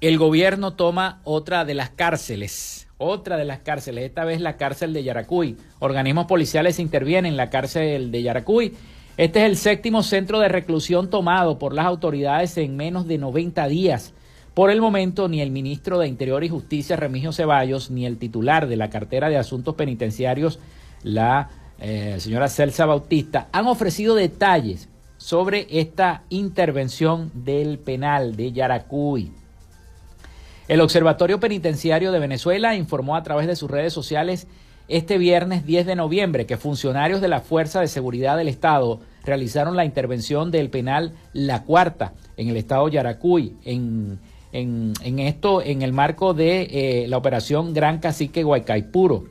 el 0.00 0.18
gobierno 0.18 0.74
toma 0.74 1.20
otra 1.24 1.64
de 1.64 1.74
las 1.74 1.90
cárceles, 1.90 2.88
otra 2.98 3.36
de 3.36 3.44
las 3.44 3.60
cárceles, 3.60 4.04
esta 4.04 4.24
vez 4.24 4.40
la 4.40 4.56
cárcel 4.56 4.92
de 4.92 5.02
Yaracuy. 5.02 5.56
Organismos 5.78 6.26
policiales 6.26 6.78
intervienen 6.78 7.32
en 7.32 7.36
la 7.36 7.50
cárcel 7.50 8.10
de 8.10 8.22
Yaracuy. 8.22 8.74
Este 9.16 9.40
es 9.40 9.46
el 9.46 9.56
séptimo 9.56 10.02
centro 10.02 10.38
de 10.38 10.48
reclusión 10.48 11.08
tomado 11.08 11.58
por 11.58 11.74
las 11.74 11.86
autoridades 11.86 12.56
en 12.58 12.76
menos 12.76 13.06
de 13.06 13.18
90 13.18 13.66
días. 13.68 14.12
Por 14.54 14.70
el 14.70 14.80
momento, 14.80 15.28
ni 15.28 15.40
el 15.40 15.50
ministro 15.50 15.98
de 15.98 16.08
Interior 16.08 16.44
y 16.44 16.48
Justicia, 16.48 16.96
Remigio 16.96 17.32
Ceballos, 17.32 17.90
ni 17.90 18.04
el 18.04 18.18
titular 18.18 18.68
de 18.68 18.76
la 18.76 18.90
cartera 18.90 19.30
de 19.30 19.38
Asuntos 19.38 19.76
Penitenciarios, 19.76 20.58
la 21.02 21.48
eh, 21.80 22.16
señora 22.18 22.48
Celsa 22.48 22.84
Bautista, 22.84 23.48
han 23.52 23.66
ofrecido 23.66 24.14
detalles 24.14 24.88
sobre 25.22 25.68
esta 25.70 26.24
intervención 26.30 27.30
del 27.32 27.78
penal 27.78 28.34
de 28.34 28.50
Yaracuy. 28.50 29.30
El 30.66 30.80
Observatorio 30.80 31.38
Penitenciario 31.38 32.10
de 32.10 32.18
Venezuela 32.18 32.74
informó 32.74 33.14
a 33.14 33.22
través 33.22 33.46
de 33.46 33.54
sus 33.54 33.70
redes 33.70 33.92
sociales 33.92 34.48
este 34.88 35.18
viernes 35.18 35.64
10 35.64 35.86
de 35.86 35.94
noviembre 35.94 36.44
que 36.44 36.56
funcionarios 36.56 37.20
de 37.20 37.28
la 37.28 37.40
Fuerza 37.40 37.80
de 37.80 37.86
Seguridad 37.86 38.36
del 38.36 38.48
Estado 38.48 38.98
realizaron 39.24 39.76
la 39.76 39.84
intervención 39.84 40.50
del 40.50 40.70
penal 40.70 41.12
La 41.32 41.62
Cuarta 41.62 42.14
en 42.36 42.48
el 42.48 42.56
estado 42.56 42.88
Yaracuy, 42.88 43.54
en, 43.64 44.18
en, 44.50 45.18
esto 45.20 45.62
en 45.62 45.82
el 45.82 45.92
marco 45.92 46.34
de 46.34 46.62
eh, 46.62 47.06
la 47.06 47.16
operación 47.16 47.74
Gran 47.74 48.00
Cacique 48.00 48.42
Guaycaipuro 48.42 49.26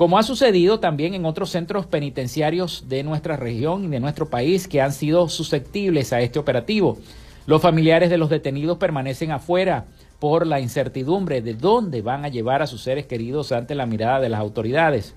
como 0.00 0.16
ha 0.16 0.22
sucedido 0.22 0.80
también 0.80 1.12
en 1.12 1.26
otros 1.26 1.50
centros 1.50 1.84
penitenciarios 1.84 2.86
de 2.88 3.02
nuestra 3.02 3.36
región 3.36 3.84
y 3.84 3.88
de 3.88 4.00
nuestro 4.00 4.30
país 4.30 4.66
que 4.66 4.80
han 4.80 4.94
sido 4.94 5.28
susceptibles 5.28 6.14
a 6.14 6.22
este 6.22 6.38
operativo. 6.38 6.96
Los 7.44 7.60
familiares 7.60 8.08
de 8.08 8.16
los 8.16 8.30
detenidos 8.30 8.78
permanecen 8.78 9.30
afuera 9.30 9.84
por 10.18 10.46
la 10.46 10.58
incertidumbre 10.58 11.42
de 11.42 11.52
dónde 11.52 12.00
van 12.00 12.24
a 12.24 12.28
llevar 12.28 12.62
a 12.62 12.66
sus 12.66 12.82
seres 12.82 13.04
queridos 13.04 13.52
ante 13.52 13.74
la 13.74 13.84
mirada 13.84 14.20
de 14.20 14.30
las 14.30 14.40
autoridades. 14.40 15.14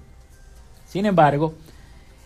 Sin 0.85 1.05
embargo, 1.05 1.53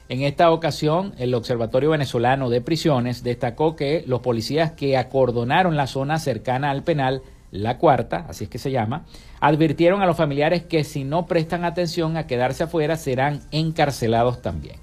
en 0.10 0.24
esta 0.24 0.50
ocasión, 0.50 1.14
el 1.20 1.36
Observatorio 1.36 1.92
Venezolano 1.92 2.50
de 2.50 2.62
Prisiones 2.62 3.22
destacó 3.22 3.76
que 3.76 4.04
los 4.08 4.22
policías 4.22 4.72
que 4.72 4.98
acordonaron 4.98 5.78
la 5.78 5.86
zona 5.86 6.18
cercana 6.18 6.72
al 6.72 6.82
penal 6.82 7.22
la 7.52 7.78
cuarta, 7.78 8.26
así 8.28 8.46
es 8.46 8.50
que 8.50 8.58
se 8.58 8.72
llama, 8.72 9.06
advirtieron 9.40 10.02
a 10.02 10.06
los 10.06 10.18
familiares 10.18 10.64
que 10.64 10.84
si 10.84 11.04
no 11.04 11.26
prestan 11.26 11.64
atención 11.64 12.18
a 12.18 12.28
quedarse 12.28 12.64
afuera 12.64 12.98
serán 12.98 13.42
encarcelados 13.52 14.42
también. 14.42 14.76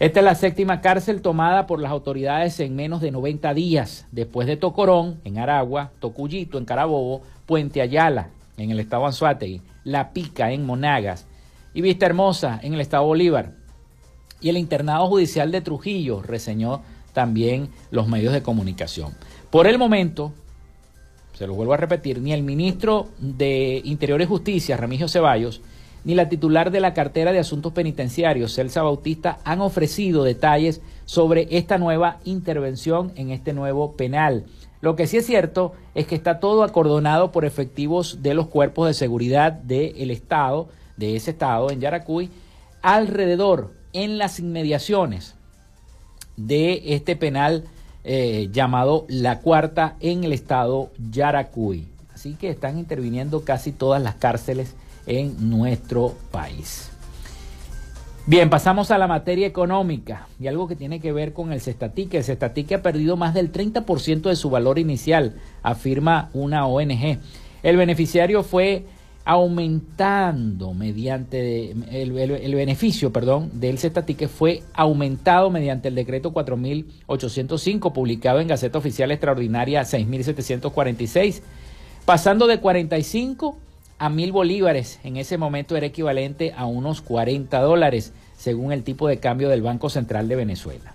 Esta 0.00 0.20
es 0.20 0.24
la 0.24 0.34
séptima 0.34 0.80
cárcel 0.80 1.22
tomada 1.22 1.66
por 1.66 1.80
las 1.80 1.92
autoridades 1.92 2.58
en 2.60 2.74
menos 2.74 3.00
de 3.00 3.12
90 3.12 3.54
días, 3.54 4.06
después 4.10 4.46
de 4.46 4.56
Tocorón, 4.56 5.20
en 5.24 5.38
Aragua, 5.38 5.92
Tocuyito, 6.00 6.58
en 6.58 6.64
Carabobo, 6.64 7.22
Puente 7.46 7.80
Ayala, 7.80 8.28
en 8.56 8.70
el 8.70 8.80
estado 8.80 9.06
Anzuategui, 9.06 9.62
La 9.84 10.12
Pica, 10.12 10.50
en 10.50 10.66
Monagas, 10.66 11.26
y 11.72 11.80
Vista 11.80 12.06
Hermosa, 12.06 12.58
en 12.62 12.74
el 12.74 12.80
estado 12.80 13.04
Bolívar. 13.04 13.52
Y 14.40 14.48
el 14.48 14.58
internado 14.58 15.06
judicial 15.06 15.50
de 15.52 15.60
Trujillo 15.60 16.22
reseñó 16.22 16.82
también 17.12 17.68
los 17.90 18.08
medios 18.08 18.32
de 18.32 18.42
comunicación. 18.42 19.14
Por 19.50 19.66
el 19.66 19.78
momento, 19.78 20.32
se 21.34 21.46
lo 21.46 21.54
vuelvo 21.54 21.74
a 21.74 21.78
repetir, 21.78 22.20
ni 22.20 22.32
el 22.32 22.42
ministro 22.42 23.08
de 23.18 23.82
Interior 23.84 24.22
y 24.22 24.26
Justicia, 24.26 24.76
Remigio 24.76 25.08
Ceballos, 25.08 25.60
ni 26.04 26.14
la 26.14 26.28
titular 26.28 26.70
de 26.70 26.80
la 26.80 26.94
cartera 26.94 27.32
de 27.32 27.38
Asuntos 27.38 27.72
Penitenciarios, 27.72 28.54
Celsa 28.54 28.82
Bautista, 28.82 29.38
han 29.44 29.60
ofrecido 29.60 30.22
detalles 30.22 30.80
sobre 31.06 31.48
esta 31.50 31.78
nueva 31.78 32.18
intervención 32.24 33.12
en 33.16 33.30
este 33.30 33.52
nuevo 33.52 33.92
penal. 33.92 34.44
Lo 34.80 34.96
que 34.96 35.06
sí 35.06 35.16
es 35.16 35.26
cierto 35.26 35.72
es 35.94 36.06
que 36.06 36.14
está 36.14 36.40
todo 36.40 36.62
acordonado 36.62 37.32
por 37.32 37.44
efectivos 37.44 38.22
de 38.22 38.34
los 38.34 38.48
cuerpos 38.48 38.86
de 38.86 38.94
seguridad 38.94 39.52
del 39.52 40.10
Estado, 40.10 40.68
de 40.96 41.16
ese 41.16 41.32
Estado 41.32 41.70
en 41.70 41.80
Yaracuy, 41.80 42.30
alrededor, 42.82 43.72
en 43.92 44.18
las 44.18 44.38
inmediaciones 44.40 45.36
de 46.36 46.82
este 46.94 47.16
penal 47.16 47.64
eh, 48.04 48.48
llamado 48.52 49.06
La 49.08 49.40
Cuarta 49.40 49.96
en 50.00 50.24
el 50.24 50.32
estado 50.32 50.90
Yaracuy. 51.10 51.86
Así 52.14 52.34
que 52.34 52.50
están 52.50 52.78
interviniendo 52.78 53.44
casi 53.44 53.72
todas 53.72 54.02
las 54.02 54.14
cárceles 54.14 54.74
en 55.06 55.50
nuestro 55.50 56.14
país. 56.30 56.90
Bien, 58.26 58.48
pasamos 58.48 58.90
a 58.90 58.96
la 58.96 59.06
materia 59.06 59.46
económica 59.46 60.28
y 60.40 60.46
algo 60.46 60.66
que 60.66 60.76
tiene 60.76 60.98
que 60.98 61.12
ver 61.12 61.34
con 61.34 61.52
el 61.52 61.60
Cestatique. 61.60 62.16
El 62.16 62.24
Cestatique 62.24 62.74
ha 62.74 62.82
perdido 62.82 63.18
más 63.18 63.34
del 63.34 63.52
30% 63.52 64.22
de 64.22 64.36
su 64.36 64.48
valor 64.48 64.78
inicial, 64.78 65.34
afirma 65.62 66.30
una 66.32 66.66
ONG. 66.66 67.18
El 67.62 67.76
beneficiario 67.76 68.42
fue 68.42 68.86
aumentando 69.24 70.74
mediante 70.74 71.70
el, 71.70 72.12
beneficio, 72.12 73.12
perdón, 73.12 73.50
del 73.54 73.78
cestatique 73.78 74.28
fue 74.28 74.62
aumentado 74.74 75.50
mediante 75.50 75.88
el 75.88 75.94
decreto 75.94 76.32
4805 76.32 77.92
publicado 77.92 78.40
en 78.40 78.48
Gaceta 78.48 78.78
Oficial 78.78 79.10
Extraordinaria 79.10 79.84
6746 79.84 81.42
pasando 82.04 82.46
de 82.46 82.60
45 82.60 83.56
a 83.98 84.08
1000 84.08 84.32
bolívares. 84.32 85.00
En 85.04 85.16
ese 85.16 85.38
momento 85.38 85.76
era 85.76 85.86
equivalente 85.86 86.52
a 86.56 86.66
unos 86.66 87.00
40 87.00 87.58
dólares, 87.60 88.12
según 88.36 88.72
el 88.72 88.82
tipo 88.82 89.08
de 89.08 89.18
cambio 89.18 89.48
del 89.48 89.62
Banco 89.62 89.88
Central 89.88 90.28
de 90.28 90.36
Venezuela. 90.36 90.94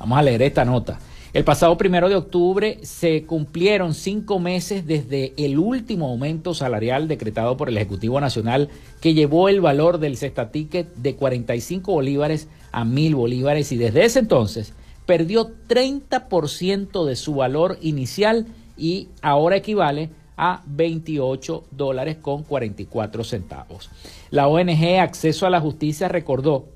Vamos 0.00 0.18
a 0.18 0.22
leer 0.22 0.42
esta 0.42 0.64
nota. 0.64 0.98
El 1.38 1.44
pasado 1.44 1.78
primero 1.78 2.08
de 2.08 2.16
octubre 2.16 2.80
se 2.82 3.22
cumplieron 3.22 3.94
cinco 3.94 4.40
meses 4.40 4.88
desde 4.88 5.34
el 5.36 5.60
último 5.60 6.08
aumento 6.08 6.52
salarial 6.52 7.06
decretado 7.06 7.56
por 7.56 7.68
el 7.68 7.76
Ejecutivo 7.76 8.20
Nacional 8.20 8.70
que 9.00 9.14
llevó 9.14 9.48
el 9.48 9.60
valor 9.60 9.98
del 9.98 10.16
cesta 10.16 10.50
ticket 10.50 10.92
de 10.96 11.14
45 11.14 11.92
bolívares 11.92 12.48
a 12.72 12.84
1000 12.84 13.14
bolívares 13.14 13.70
y 13.70 13.76
desde 13.76 14.04
ese 14.04 14.18
entonces 14.18 14.72
perdió 15.06 15.52
30% 15.68 17.04
de 17.04 17.14
su 17.14 17.36
valor 17.36 17.78
inicial 17.82 18.48
y 18.76 19.06
ahora 19.22 19.58
equivale 19.58 20.10
a 20.36 20.64
28 20.66 21.66
dólares 21.70 22.16
con 22.20 22.42
44 22.42 23.22
centavos. 23.22 23.90
La 24.30 24.48
ONG 24.48 24.98
Acceso 24.98 25.46
a 25.46 25.50
la 25.50 25.60
Justicia 25.60 26.08
recordó 26.08 26.66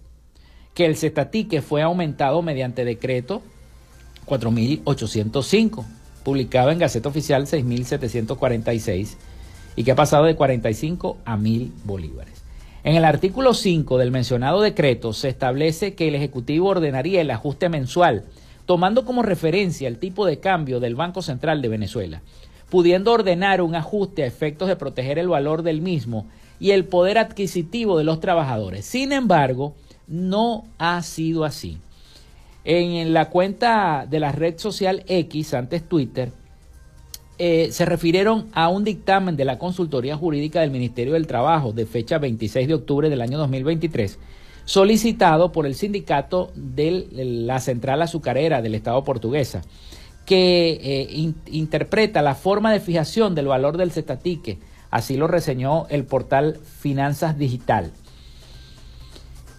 que 0.72 0.87
el 0.87 0.94
cestatique 0.94 1.62
fue 1.62 1.83
aumentado 1.83 2.42
mediante 2.42 2.85
decreto 2.85 3.42
4.805, 4.33 5.85
publicado 6.25 6.71
en 6.71 6.79
Gaceta 6.79 7.11
Oficial 7.11 7.47
6.746 7.47 9.16
y 9.77 9.85
que 9.85 9.92
ha 9.92 9.97
pasado 9.97 10.25
de 10.25 10.37
45 10.37 11.18
a 11.27 11.37
1.000 11.37 11.71
bolívares. 11.85 12.42
En 12.83 12.97
el 12.97 13.05
artículo 13.05 13.53
5 13.53 13.99
del 13.99 14.11
mencionado 14.11 14.62
decreto 14.62 15.12
se 15.12 15.29
establece 15.29 15.95
que 15.95 16.09
el 16.09 16.14
Ejecutivo 16.14 16.68
ordenaría 16.68 17.21
el 17.21 17.31
ajuste 17.31 17.68
mensual, 17.68 18.25
tomando 18.64 19.05
como 19.05 19.23
referencia 19.23 19.87
el 19.87 19.99
tipo 19.99 20.25
de 20.25 20.40
cambio 20.40 20.81
del 20.81 20.95
Banco 20.95 21.21
Central 21.21 21.61
de 21.61 21.68
Venezuela, 21.68 22.23
pudiendo 22.71 23.12
ordenar 23.12 23.61
un 23.61 23.75
ajuste 23.75 24.23
a 24.23 24.27
efectos 24.27 24.68
de 24.68 24.77
proteger 24.77 25.18
el 25.18 25.29
valor 25.29 25.62
del 25.62 25.83
mismo 25.83 26.27
y 26.59 26.71
el 26.71 26.87
poder 26.87 27.18
adquisitivo 27.18 27.99
de 27.99 28.05
los 28.05 28.21
trabajadores. 28.21 28.87
Sin 28.87 29.12
embargo, 29.12 29.75
no 30.07 30.64
ha 30.79 31.03
sido 31.03 31.45
así. 31.45 31.79
En 32.64 33.12
la 33.12 33.29
cuenta 33.29 34.07
de 34.09 34.20
la 34.20 34.31
red 34.31 34.59
social 34.59 35.03
X, 35.09 35.55
antes 35.55 35.88
Twitter, 35.88 36.31
eh, 37.38 37.72
se 37.72 37.85
refirieron 37.85 38.48
a 38.53 38.68
un 38.68 38.85
dictamen 38.85 39.37
de 39.37 39.44
la 39.44 39.59
Consultoría 39.59 40.16
Jurídica 40.16 40.61
del 40.61 40.70
Ministerio 40.70 41.14
del 41.14 41.27
Trabajo 41.27 41.72
de 41.72 41.87
fecha 41.87 42.18
26 42.18 42.68
de 42.68 42.75
octubre 42.75 43.11
del 43.11 43.20
año 43.20 43.37
2023, 43.38 44.20
solicitado 44.64 45.51
por 45.51 45.66
el 45.66 45.75
sindicato 45.75 46.53
de 46.55 47.09
la 47.12 47.59
Central 47.59 48.01
Azucarera 48.03 48.62
del 48.62 48.77
Estado 48.77 49.03
portuguesa, 49.03 49.62
que 50.25 50.79
eh, 50.81 51.33
interpreta 51.51 52.22
la 52.22 52.37
forma 52.37 52.70
de 52.70 52.79
fijación 52.79 53.35
del 53.35 53.48
valor 53.48 53.77
del 53.77 53.90
cestatique, 53.90 54.59
así 54.92 55.16
lo 55.16 55.27
reseñó 55.27 55.87
el 55.88 56.05
portal 56.05 56.61
Finanzas 56.79 57.37
Digital. 57.38 57.90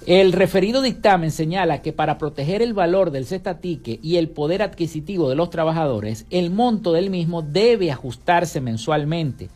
El 0.05 0.33
referido 0.33 0.81
dictamen 0.81 1.31
señala 1.31 1.81
que 1.81 1.93
para 1.93 2.17
proteger 2.17 2.61
el 2.61 2.73
valor 2.73 3.11
del 3.11 3.25
cestatique 3.25 4.01
y 4.03 4.17
el 4.17 4.27
poder 4.27 4.61
adquisitivo 4.61 5.29
de 5.29 5.35
los 5.35 5.49
trabajadores, 5.49 6.25
el 6.29 6.49
monto 6.49 6.91
del 6.91 7.09
mismo 7.09 7.41
debe 7.41 7.89
ajustarse 7.89 8.59
mensualmente 8.59 9.49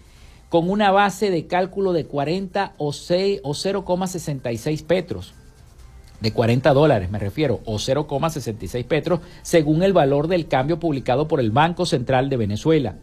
con 0.48 0.70
una 0.70 0.92
base 0.92 1.32
de 1.32 1.48
cálculo 1.48 1.92
de 1.92 2.06
40 2.06 2.76
o, 2.78 2.94
0,66 2.94 4.86
petros, 4.86 5.34
de 6.22 6.32
40 6.32 6.74
dólares 6.74 7.12
me 7.12 7.20
refiero, 7.20 7.60
o 7.66 7.76
0,66 7.76 8.86
petros, 8.86 9.20
según 9.42 9.84
el 9.84 9.92
valor 9.92 10.30
del 10.30 10.48
cambio 10.48 10.80
publicado 10.80 11.28
por 11.28 11.42
el 11.42 11.52
Banco 11.52 11.86
Central 11.86 12.30
de 12.30 12.38
Venezuela 12.38 12.96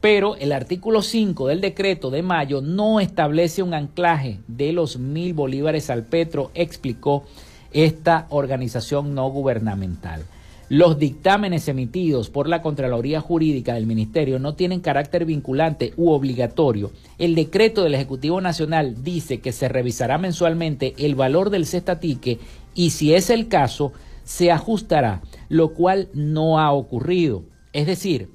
pero 0.00 0.36
el 0.36 0.52
artículo 0.52 1.02
5 1.02 1.48
del 1.48 1.60
decreto 1.60 2.10
de 2.10 2.22
mayo 2.22 2.60
no 2.60 3.00
establece 3.00 3.62
un 3.62 3.74
anclaje 3.74 4.40
de 4.46 4.72
los 4.72 4.98
mil 4.98 5.34
bolívares 5.34 5.90
al 5.90 6.04
petro, 6.04 6.50
explicó 6.54 7.24
esta 7.72 8.26
organización 8.30 9.14
no 9.14 9.28
gubernamental. 9.30 10.24
Los 10.68 10.98
dictámenes 10.98 11.68
emitidos 11.68 12.28
por 12.28 12.48
la 12.48 12.60
Contraloría 12.60 13.20
Jurídica 13.20 13.74
del 13.74 13.86
Ministerio 13.86 14.40
no 14.40 14.54
tienen 14.54 14.80
carácter 14.80 15.24
vinculante 15.24 15.92
u 15.96 16.10
obligatorio. 16.10 16.90
El 17.18 17.36
decreto 17.36 17.84
del 17.84 17.94
Ejecutivo 17.94 18.40
Nacional 18.40 19.04
dice 19.04 19.38
que 19.38 19.52
se 19.52 19.68
revisará 19.68 20.18
mensualmente 20.18 20.94
el 20.98 21.14
valor 21.14 21.50
del 21.50 21.66
cestatique 21.66 22.40
y 22.74 22.90
si 22.90 23.14
es 23.14 23.30
el 23.30 23.46
caso, 23.46 23.92
se 24.24 24.50
ajustará, 24.50 25.22
lo 25.48 25.72
cual 25.72 26.08
no 26.14 26.58
ha 26.58 26.72
ocurrido. 26.72 27.44
Es 27.72 27.86
decir, 27.86 28.30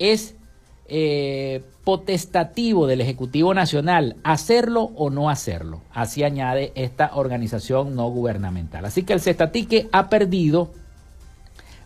es 0.00 0.34
eh, 0.90 1.62
potestativo 1.84 2.86
del 2.86 3.00
Ejecutivo 3.00 3.54
Nacional 3.54 4.16
hacerlo 4.24 4.90
o 4.96 5.08
no 5.08 5.30
hacerlo. 5.30 5.80
Así 5.92 6.24
añade 6.24 6.72
esta 6.74 7.12
organización 7.14 7.94
no 7.94 8.10
gubernamental. 8.10 8.84
Así 8.84 9.04
que 9.04 9.12
el 9.12 9.20
Cestatique 9.20 9.88
ha 9.92 10.08
perdido 10.08 10.70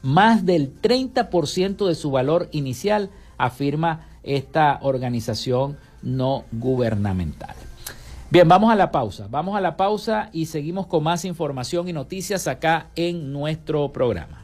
más 0.03 0.47
del 0.47 0.81
30% 0.81 1.87
de 1.87 1.95
su 1.95 2.11
valor 2.11 2.49
inicial, 2.53 3.11
afirma 3.38 4.07
esta 4.23 4.79
organización 4.83 5.77
no 6.03 6.45
gubernamental. 6.53 7.55
Bien, 8.31 8.49
vamos 8.49 8.73
a 8.73 8.75
la 8.75 8.90
pausa. 8.90 9.29
Vamos 9.31 9.55
a 9.55 9.61
la 9.61 9.77
pausa 9.77 10.31
y 10.33 10.47
seguimos 10.47 10.87
con 10.87 11.05
más 11.05 11.25
información 11.25 11.88
y 11.88 11.93
noticias 11.93 12.49
acá 12.49 12.88
en 12.97 13.33
nuestro 13.33 13.93
programa. 13.93 14.43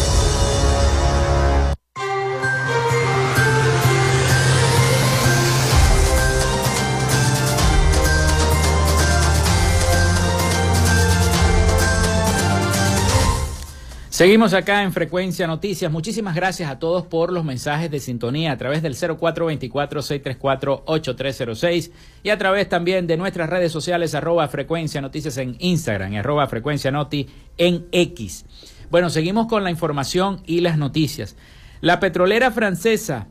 Seguimos 14.21 14.53
acá 14.53 14.83
en 14.83 14.93
Frecuencia 14.93 15.47
Noticias. 15.47 15.91
Muchísimas 15.91 16.35
gracias 16.35 16.69
a 16.69 16.77
todos 16.77 17.07
por 17.07 17.33
los 17.33 17.43
mensajes 17.43 17.89
de 17.89 17.99
sintonía 17.99 18.51
a 18.51 18.57
través 18.59 18.83
del 18.83 18.93
0424-634-8306 18.93 21.91
y 22.21 22.29
a 22.29 22.37
través 22.37 22.69
también 22.69 23.07
de 23.07 23.17
nuestras 23.17 23.49
redes 23.49 23.71
sociales 23.71 24.13
arroba 24.13 24.47
Frecuencia 24.47 25.01
Noticias 25.01 25.37
en 25.37 25.55
Instagram 25.57 26.13
y 26.13 26.19
arroba 26.19 26.45
Frecuencia 26.45 26.91
Noti 26.91 27.27
en 27.57 27.87
X. 27.91 28.45
Bueno, 28.91 29.09
seguimos 29.09 29.47
con 29.47 29.63
la 29.63 29.71
información 29.71 30.43
y 30.45 30.61
las 30.61 30.77
noticias. 30.77 31.35
La 31.79 31.99
petrolera 31.99 32.51
francesa 32.51 33.25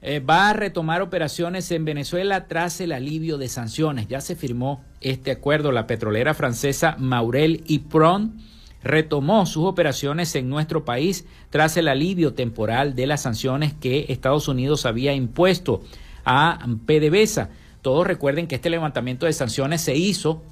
eh, 0.00 0.20
va 0.20 0.50
a 0.50 0.52
retomar 0.52 1.02
operaciones 1.02 1.72
en 1.72 1.84
Venezuela 1.84 2.46
tras 2.46 2.80
el 2.80 2.92
alivio 2.92 3.36
de 3.36 3.48
sanciones. 3.48 4.06
Ya 4.06 4.20
se 4.20 4.36
firmó 4.36 4.84
este 5.00 5.32
acuerdo. 5.32 5.72
La 5.72 5.88
petrolera 5.88 6.34
francesa 6.34 6.94
Maurel 7.00 7.64
y 7.66 7.80
Pron 7.80 8.46
retomó 8.82 9.46
sus 9.46 9.64
operaciones 9.64 10.34
en 10.34 10.48
nuestro 10.48 10.84
país 10.84 11.24
tras 11.50 11.76
el 11.76 11.88
alivio 11.88 12.34
temporal 12.34 12.94
de 12.94 13.06
las 13.06 13.22
sanciones 13.22 13.74
que 13.74 14.06
Estados 14.08 14.48
Unidos 14.48 14.86
había 14.86 15.14
impuesto 15.14 15.82
a 16.24 16.58
PDVSA. 16.86 17.50
Todos 17.82 18.06
recuerden 18.06 18.46
que 18.46 18.56
este 18.56 18.70
levantamiento 18.70 19.26
de 19.26 19.32
sanciones 19.32 19.80
se 19.80 19.96
hizo 19.96 20.42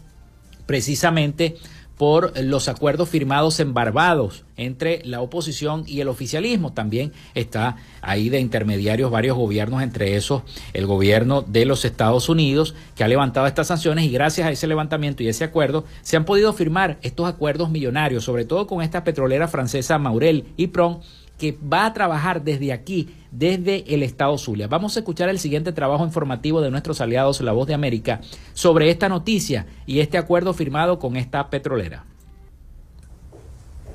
precisamente 0.67 1.57
por 1.97 2.39
los 2.39 2.69
acuerdos 2.69 3.09
firmados 3.09 3.59
en 3.61 3.73
Barbados 3.73 4.45
entre 4.57 5.03
la 5.05 5.21
oposición 5.21 5.85
y 5.87 6.01
el 6.01 6.09
oficialismo. 6.09 6.73
También 6.73 7.13
está 7.35 7.77
ahí 8.03 8.29
de 8.29 8.41
intermediarios 8.41 9.11
varios 9.11 9.37
gobiernos, 9.37 9.83
entre 9.83 10.17
esos 10.17 10.43
el 10.73 10.87
gobierno 10.87 11.43
de 11.43 11.65
los 11.65 11.85
Estados 11.85 12.29
Unidos, 12.29 12.75
que 12.95 13.05
ha 13.05 13.09
levantado 13.09 13.47
estas 13.47 13.69
sanciones 13.69 14.05
y 14.05 14.11
gracias 14.11 14.47
a 14.47 14.51
ese 14.51 14.67
levantamiento 14.67 15.23
y 15.23 15.29
ese 15.29 15.45
acuerdo 15.45 15.85
se 16.03 16.17
han 16.17 16.25
podido 16.25 16.53
firmar 16.53 16.99
estos 17.03 17.27
acuerdos 17.27 17.71
millonarios, 17.71 18.25
sobre 18.25 18.45
todo 18.45 18.67
con 18.67 18.83
esta 18.83 19.05
petrolera 19.05 19.49
francesa 19.49 19.99
Maurel 19.99 20.45
y 20.57 20.69
Pron 20.69 21.01
que 21.39 21.53
va 21.53 21.87
a 21.87 21.93
trabajar 21.93 22.43
desde 22.43 22.73
aquí, 22.73 23.15
desde 23.31 23.85
el 23.95 24.03
Estado 24.03 24.37
Zulia. 24.39 24.69
Vamos 24.69 24.97
a 24.97 25.01
escuchar 25.01 25.29
el 25.29 25.39
siguiente 25.39 25.73
trabajo 25.73 26.05
informativo 26.05 26.61
de 26.61 26.71
nuestros 26.71 27.01
aliados 27.01 27.41
La 27.41 27.53
Voz 27.53 27.67
de 27.67 27.75
América 27.75 28.21
sobre 28.55 28.91
esta 28.91 29.09
noticia 29.09 29.67
y 29.87 30.01
este 30.01 30.19
acuerdo 30.19 30.55
firmado 30.55 30.99
con 30.99 31.17
esta 31.17 31.51
petrolera. 31.51 32.05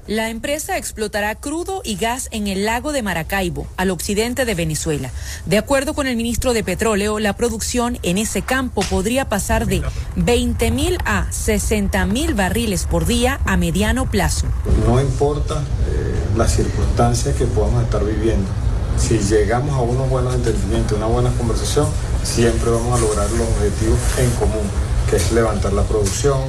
La 0.07 0.29
empresa 0.29 0.77
explotará 0.77 1.35
crudo 1.35 1.81
y 1.85 1.95
gas 1.95 2.27
en 2.31 2.47
el 2.47 2.65
lago 2.65 2.91
de 2.91 3.03
Maracaibo, 3.03 3.67
al 3.77 3.91
occidente 3.91 4.45
de 4.45 4.55
Venezuela. 4.55 5.11
De 5.45 5.59
acuerdo 5.59 5.93
con 5.93 6.07
el 6.07 6.15
ministro 6.15 6.53
de 6.53 6.63
Petróleo, 6.63 7.19
la 7.19 7.33
producción 7.33 7.99
en 8.01 8.17
ese 8.17 8.41
campo 8.41 8.81
podría 8.89 9.29
pasar 9.29 9.67
de 9.67 9.83
20 10.15 10.71
mil 10.71 10.97
a 11.05 11.31
60 11.31 12.03
mil 12.07 12.33
barriles 12.33 12.87
por 12.87 13.05
día 13.05 13.39
a 13.45 13.57
mediano 13.57 14.09
plazo. 14.09 14.47
No 14.87 14.99
importa 14.99 15.63
eh, 15.87 16.10
las 16.35 16.53
circunstancias 16.53 17.35
que 17.35 17.45
podamos 17.45 17.83
estar 17.83 18.03
viviendo. 18.03 18.49
Si 18.97 19.17
llegamos 19.19 19.75
a 19.75 19.81
unos 19.81 20.09
buenos 20.09 20.35
entendimientos, 20.35 20.97
una 20.97 21.07
buena 21.07 21.31
conversación, 21.31 21.87
siempre 22.23 22.69
vamos 22.69 22.97
a 22.97 23.01
lograr 23.01 23.29
los 23.31 23.47
objetivos 23.47 23.99
en 24.17 24.29
común, 24.31 24.69
que 25.09 25.15
es 25.15 25.31
levantar 25.31 25.73
la 25.73 25.83
producción, 25.83 26.39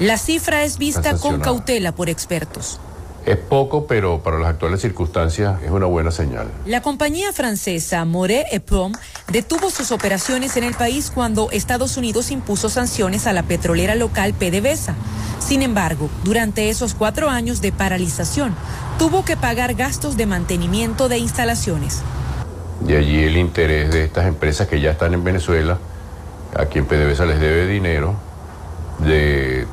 la 0.00 0.16
cifra 0.16 0.62
es 0.62 0.78
vista 0.78 1.18
con 1.18 1.40
cautela 1.40 1.92
por 1.92 2.08
expertos. 2.08 2.78
Es 3.26 3.36
poco, 3.36 3.88
pero 3.88 4.22
para 4.22 4.38
las 4.38 4.50
actuales 4.50 4.80
circunstancias 4.80 5.60
es 5.64 5.72
una 5.72 5.86
buena 5.86 6.12
señal. 6.12 6.46
La 6.66 6.82
compañía 6.82 7.32
francesa 7.32 8.04
Moret 8.04 8.46
Eprom 8.52 8.92
detuvo 9.32 9.70
sus 9.70 9.90
operaciones 9.90 10.56
en 10.56 10.62
el 10.62 10.74
país 10.74 11.10
cuando 11.12 11.50
Estados 11.50 11.96
Unidos 11.96 12.30
impuso 12.30 12.68
sanciones 12.68 13.26
a 13.26 13.32
la 13.32 13.42
petrolera 13.42 13.96
local 13.96 14.34
PDVSA. 14.34 14.94
Sin 15.40 15.62
embargo, 15.62 16.08
durante 16.22 16.70
esos 16.70 16.94
cuatro 16.94 17.28
años 17.28 17.60
de 17.60 17.72
paralización, 17.72 18.54
tuvo 18.98 19.24
que 19.24 19.36
pagar 19.36 19.74
gastos 19.74 20.16
de 20.16 20.26
mantenimiento 20.26 21.08
de 21.08 21.18
instalaciones. 21.18 22.02
De 22.80 22.96
allí 22.96 23.22
el 23.22 23.36
interés 23.36 23.92
de 23.92 24.04
estas 24.04 24.26
empresas 24.26 24.66
que 24.66 24.80
ya 24.80 24.90
están 24.90 25.14
en 25.14 25.22
Venezuela, 25.22 25.78
a 26.56 26.66
quien 26.66 26.84
PDVSA 26.84 27.26
les 27.26 27.40
debe 27.40 27.66
dinero, 27.66 28.14
de 28.98 29.66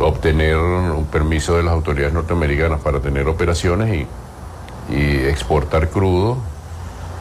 obtener 0.00 0.56
un 0.56 1.06
permiso 1.06 1.56
de 1.56 1.62
las 1.62 1.72
autoridades 1.72 2.12
norteamericanas 2.12 2.80
para 2.80 3.00
tener 3.00 3.28
operaciones 3.28 3.94
y, 3.94 4.06
exportar 4.90 5.90
crudo 5.90 6.38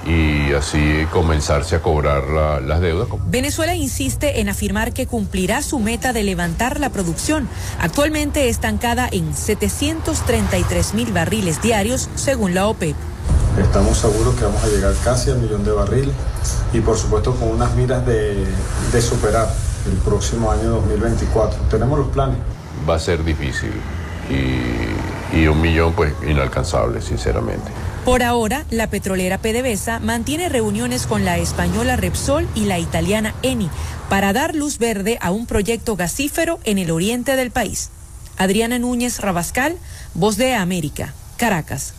y 0.07 0.53
así 0.53 1.05
comenzarse 1.11 1.75
a 1.75 1.81
cobrar 1.81 2.61
las 2.61 2.79
deudas. 2.79 3.07
Venezuela 3.27 3.75
insiste 3.75 4.39
en 4.39 4.49
afirmar 4.49 4.93
que 4.93 5.05
cumplirá 5.05 5.61
su 5.61 5.79
meta 5.79 6.13
de 6.13 6.23
levantar 6.23 6.79
la 6.79 6.89
producción, 6.89 7.47
actualmente 7.79 8.49
estancada 8.49 9.09
en 9.11 9.35
733 9.35 10.93
mil 10.93 11.11
barriles 11.11 11.61
diarios, 11.61 12.09
según 12.15 12.53
la 12.53 12.67
OPEP. 12.67 12.95
Estamos 13.59 13.97
seguros 13.97 14.35
que 14.35 14.45
vamos 14.45 14.63
a 14.63 14.67
llegar 14.67 14.93
casi 15.03 15.31
al 15.31 15.39
millón 15.39 15.65
de 15.65 15.71
barriles 15.71 16.15
y 16.73 16.79
por 16.79 16.97
supuesto 16.97 17.35
con 17.35 17.49
unas 17.49 17.75
miras 17.75 18.05
de, 18.05 18.45
de 18.91 19.01
superar 19.01 19.51
el 19.85 19.97
próximo 19.97 20.51
año 20.51 20.69
2024. 20.69 21.59
Tenemos 21.69 21.99
los 21.99 22.07
planes 22.09 22.37
va 22.87 22.95
a 22.95 22.99
ser 22.99 23.23
difícil 23.23 23.71
y, 24.29 25.47
un 25.47 25.61
millón 25.61 25.93
pues 25.93 26.13
inalcanzable, 26.25 27.01
sinceramente. 27.01 27.71
Por 28.07 28.23
ahora, 28.23 28.63
la 28.71 28.89
petrolera 28.89 29.37
PDVSA 29.37 29.99
mantiene 29.99 30.47
reuniones 30.47 31.05
con 31.05 31.25
la 31.25 31.39
española 31.39 31.97
Repsol 31.97 32.47
y 32.55 32.63
la 32.63 32.79
italiana 32.79 33.35
Eni 33.43 33.69
para 34.09 34.31
dar 34.31 34.55
luz 34.55 34.77
verde 34.77 35.17
a 35.19 35.31
un 35.31 35.45
proyecto 35.45 35.97
gasífero 35.97 36.57
en 36.63 36.77
el 36.77 36.89
oriente 36.89 37.35
del 37.35 37.51
país. 37.51 37.89
Adriana 38.37 38.79
Núñez 38.79 39.19
Rabascal, 39.19 39.75
Voz 40.13 40.37
de 40.37 40.53
América, 40.53 41.13
Caracas. 41.35 41.95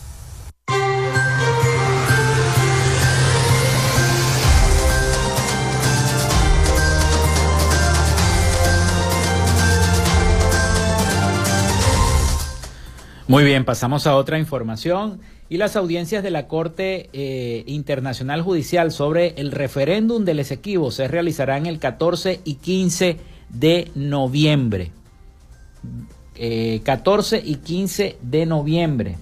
Muy 13.28 13.44
bien, 13.44 13.66
pasamos 13.66 14.06
a 14.06 14.16
otra 14.16 14.38
información 14.38 15.20
y 15.50 15.58
las 15.58 15.76
audiencias 15.76 16.22
de 16.22 16.30
la 16.30 16.48
Corte 16.48 17.10
eh, 17.12 17.62
Internacional 17.66 18.40
Judicial 18.40 18.90
sobre 18.90 19.34
el 19.36 19.52
referéndum 19.52 20.24
del 20.24 20.38
Esequibo 20.38 20.90
se 20.90 21.08
realizarán 21.08 21.66
el 21.66 21.78
14 21.78 22.40
y 22.46 22.54
15 22.54 23.18
de 23.50 23.90
noviembre. 23.94 24.92
14 26.38 27.36
eh, 27.36 27.42
y 27.44 27.56
15 27.56 28.16
de 28.22 28.46
noviembre. 28.46 29.18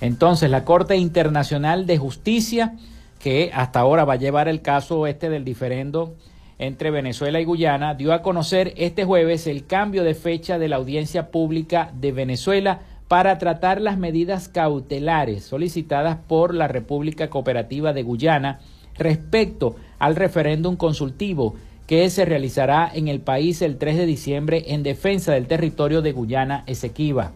Entonces, 0.00 0.48
la 0.48 0.64
Corte 0.64 0.94
Internacional 0.94 1.86
de 1.86 1.98
Justicia, 1.98 2.76
que 3.18 3.50
hasta 3.52 3.80
ahora 3.80 4.04
va 4.04 4.12
a 4.12 4.18
llevar 4.18 4.46
el 4.46 4.62
caso 4.62 5.08
este 5.08 5.28
del 5.28 5.44
diferendo 5.44 6.14
entre 6.60 6.92
Venezuela 6.92 7.40
y 7.40 7.44
Guyana, 7.44 7.94
dio 7.94 8.12
a 8.12 8.22
conocer 8.22 8.74
este 8.76 9.04
jueves 9.04 9.48
el 9.48 9.66
cambio 9.66 10.04
de 10.04 10.14
fecha 10.14 10.56
de 10.60 10.68
la 10.68 10.76
audiencia 10.76 11.32
pública 11.32 11.90
de 11.94 12.12
Venezuela 12.12 12.80
para 13.08 13.38
tratar 13.38 13.80
las 13.80 13.98
medidas 13.98 14.48
cautelares 14.48 15.44
solicitadas 15.44 16.18
por 16.28 16.54
la 16.54 16.68
República 16.68 17.30
Cooperativa 17.30 17.92
de 17.92 18.02
Guyana 18.02 18.60
respecto 18.96 19.76
al 19.98 20.14
referéndum 20.14 20.76
consultivo 20.76 21.54
que 21.86 22.10
se 22.10 22.26
realizará 22.26 22.90
en 22.92 23.08
el 23.08 23.20
país 23.20 23.62
el 23.62 23.78
3 23.78 23.96
de 23.96 24.06
diciembre 24.06 24.64
en 24.68 24.82
defensa 24.82 25.32
del 25.32 25.46
territorio 25.46 26.02
de 26.02 26.12
Guyana 26.12 26.64
Esequiba. 26.66 27.32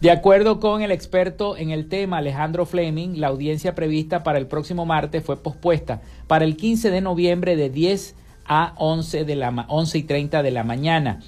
De 0.00 0.10
acuerdo 0.10 0.58
con 0.58 0.82
el 0.82 0.90
experto 0.90 1.56
en 1.56 1.70
el 1.70 1.88
tema 1.88 2.18
Alejandro 2.18 2.66
Fleming, 2.66 3.20
la 3.20 3.28
audiencia 3.28 3.76
prevista 3.76 4.24
para 4.24 4.40
el 4.40 4.48
próximo 4.48 4.84
martes 4.84 5.22
fue 5.22 5.40
pospuesta 5.40 6.02
para 6.26 6.44
el 6.44 6.56
15 6.56 6.90
de 6.90 7.00
noviembre 7.00 7.54
de 7.54 7.70
10 7.70 8.16
a 8.44 8.74
11, 8.78 9.24
de 9.24 9.36
la, 9.36 9.66
11 9.68 9.98
y 9.98 10.02
30 10.02 10.42
de 10.42 10.50
la 10.50 10.64
mañana, 10.64 11.20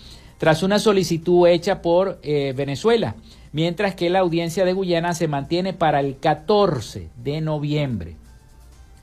tras 0.45 0.63
una 0.63 0.79
solicitud 0.79 1.49
hecha 1.49 1.81
por 1.81 2.19
eh, 2.23 2.53
Venezuela, 2.55 3.15
mientras 3.53 3.95
que 3.95 4.11
la 4.11 4.19
audiencia 4.19 4.67
de 4.67 4.75
Guyana 4.75 5.15
se 5.15 5.27
mantiene 5.27 5.73
para 5.73 6.01
el 6.01 6.19
14 6.19 7.09
de 7.17 7.41
noviembre. 7.41 8.17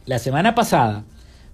La 0.06 0.20
semana 0.20 0.54
pasada, 0.54 1.04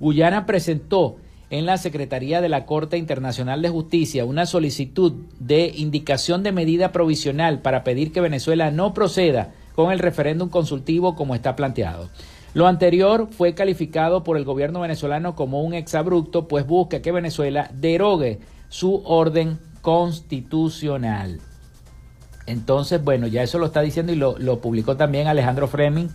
Guyana 0.01 0.45
presentó 0.45 1.15
en 1.49 1.65
la 1.65 1.77
Secretaría 1.77 2.41
de 2.41 2.49
la 2.49 2.65
Corte 2.65 2.97
Internacional 2.97 3.61
de 3.61 3.69
Justicia 3.69 4.25
una 4.25 4.45
solicitud 4.45 5.13
de 5.39 5.71
indicación 5.73 6.43
de 6.43 6.51
medida 6.51 6.91
provisional 6.91 7.61
para 7.61 7.85
pedir 7.85 8.11
que 8.11 8.19
Venezuela 8.19 8.71
no 8.71 8.93
proceda 8.93 9.53
con 9.73 9.93
el 9.93 9.99
referéndum 9.99 10.49
consultivo 10.49 11.15
como 11.15 11.33
está 11.33 11.55
planteado. 11.55 12.09
Lo 12.53 12.67
anterior 12.67 13.29
fue 13.31 13.53
calificado 13.53 14.25
por 14.25 14.35
el 14.35 14.43
gobierno 14.43 14.81
venezolano 14.81 15.33
como 15.33 15.61
un 15.63 15.73
exabrupto, 15.73 16.49
pues 16.49 16.67
busca 16.67 17.01
que 17.01 17.13
Venezuela 17.13 17.71
derogue 17.73 18.39
su 18.67 19.01
orden 19.05 19.59
constitucional. 19.87 21.39
Entonces, 22.45 23.01
bueno, 23.01 23.25
ya 23.27 23.41
eso 23.41 23.57
lo 23.57 23.67
está 23.67 23.79
diciendo 23.79 24.11
y 24.11 24.17
lo, 24.17 24.37
lo 24.37 24.59
publicó 24.59 24.97
también 24.97 25.27
Alejandro 25.27 25.69
Freming 25.69 26.09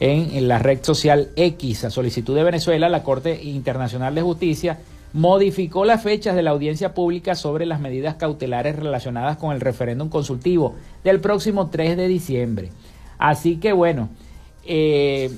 en, 0.00 0.48
la 0.48 0.58
red 0.58 0.80
social 0.82 1.28
X. 1.36 1.84
A 1.84 1.90
solicitud 1.90 2.34
de 2.34 2.42
Venezuela, 2.42 2.88
la 2.88 3.04
Corte 3.04 3.40
Internacional 3.44 4.16
de 4.16 4.22
Justicia 4.22 4.80
modificó 5.12 5.84
las 5.84 6.02
fechas 6.02 6.34
de 6.34 6.42
la 6.42 6.50
audiencia 6.50 6.92
pública 6.92 7.36
sobre 7.36 7.66
las 7.66 7.78
medidas 7.78 8.16
cautelares 8.16 8.74
relacionadas 8.74 9.36
con 9.36 9.52
el 9.52 9.60
referéndum 9.60 10.08
consultivo 10.08 10.74
del 11.04 11.20
próximo 11.20 11.70
3 11.70 11.96
de 11.96 12.08
diciembre. 12.08 12.72
Así 13.18 13.58
que 13.58 13.72
bueno, 13.72 14.08
eh, 14.66 15.30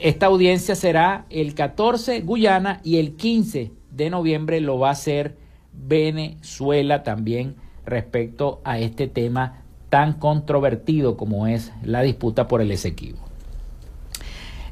esta 0.00 0.26
audiencia 0.26 0.74
será 0.74 1.26
el 1.30 1.54
14 1.54 2.22
Guyana 2.22 2.80
y 2.82 2.96
el 2.96 3.14
15 3.14 3.70
de 3.92 4.10
noviembre 4.10 4.60
lo 4.60 4.80
va 4.80 4.88
a 4.88 4.92
hacer 4.94 5.46
Venezuela 5.86 7.02
también 7.02 7.56
respecto 7.84 8.60
a 8.64 8.78
este 8.78 9.08
tema 9.08 9.62
tan 9.88 10.14
controvertido 10.14 11.16
como 11.16 11.46
es 11.46 11.72
la 11.82 12.02
disputa 12.02 12.48
por 12.48 12.60
el 12.60 12.70
Esequibo. 12.70 13.18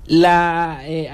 La 0.06 0.82
eh, 0.84 1.08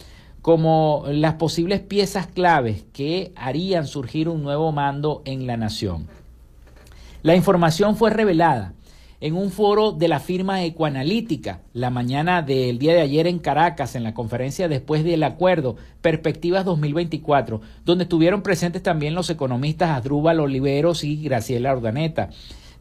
como 0.43 1.05
las 1.07 1.35
posibles 1.35 1.79
piezas 1.79 2.27
claves 2.27 2.83
que 2.91 3.31
harían 3.37 3.87
surgir 3.87 4.27
un 4.27 4.43
nuevo 4.43 4.73
mando 4.73 5.21
en 5.23 5.47
la 5.47 5.55
nación. 5.55 6.09
La 7.21 7.33
información 7.33 7.95
fue 7.95 8.09
revelada 8.09 8.73
en 9.23 9.37
un 9.37 9.51
foro 9.51 9.93
de 9.93 10.09
la 10.09 10.19
firma 10.19 10.65
Ecoanalítica 10.65 11.61
la 11.71 11.89
mañana 11.89 12.41
del 12.41 12.77
día 12.77 12.93
de 12.93 12.99
ayer 12.99 13.25
en 13.25 13.39
Caracas, 13.39 13.95
en 13.95 14.03
la 14.03 14.13
conferencia 14.13 14.67
después 14.67 15.05
del 15.05 15.23
acuerdo 15.23 15.77
Perspectivas 16.01 16.65
2024, 16.65 17.61
donde 17.85 18.03
estuvieron 18.03 18.41
presentes 18.41 18.83
también 18.83 19.15
los 19.15 19.29
economistas 19.29 19.91
Adrúbal 19.91 20.41
Oliveros 20.41 21.05
y 21.05 21.23
Graciela 21.23 21.71
Ordaneta. 21.71 22.31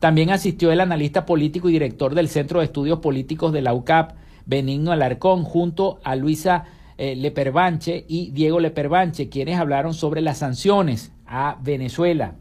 También 0.01 0.30
asistió 0.30 0.72
el 0.72 0.80
analista 0.80 1.26
político 1.26 1.68
y 1.68 1.74
director 1.74 2.12
del 2.12 2.28
Centro 2.28 2.59
de 2.59 2.64
Estudios 2.64 2.99
Políticos 2.99 3.53
de 3.53 3.62
la 3.62 3.72
UCAP, 3.72 4.16
Benigno 4.45 4.90
Alarcón, 4.90 5.45
junto 5.45 6.01
a 6.03 6.16
Luisa 6.16 6.64
eh, 6.99 7.14
Leperbanche 7.14 8.05
y 8.09 8.32
Diego 8.32 8.59
Leperbanche, 8.59 9.28
quienes 9.28 9.61
hablaron 9.61 9.95
sobre 9.95 10.20
las 10.22 10.38
sanciones 10.38 11.12
a 11.24 11.59
Venezuela. 11.62 12.34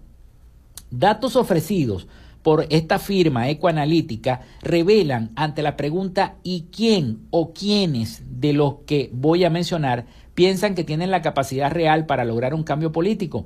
Datos 0.90 1.36
ofrecidos 1.36 2.08
por 2.44 2.66
esta 2.70 3.00
firma 3.00 3.50
ecoanalítica 3.50 4.42
revelan 4.62 5.32
ante 5.36 5.62
la 5.62 5.78
pregunta 5.78 6.36
¿y 6.44 6.66
quién 6.72 7.28
o 7.30 7.54
quiénes 7.54 8.24
de 8.40 8.54
los 8.54 8.76
que 8.86 9.10
voy 9.14 9.44
a 9.44 9.50
mencionar 9.50 10.06
piensan 10.34 10.76
que 10.76 10.84
tienen 10.84 11.12
la 11.12 11.22
capacidad 11.22 11.72
real 11.72 12.06
para 12.06 12.26
lograr 12.26 12.54
un 12.54 12.64
cambio 12.64 12.92
político? 12.92 13.46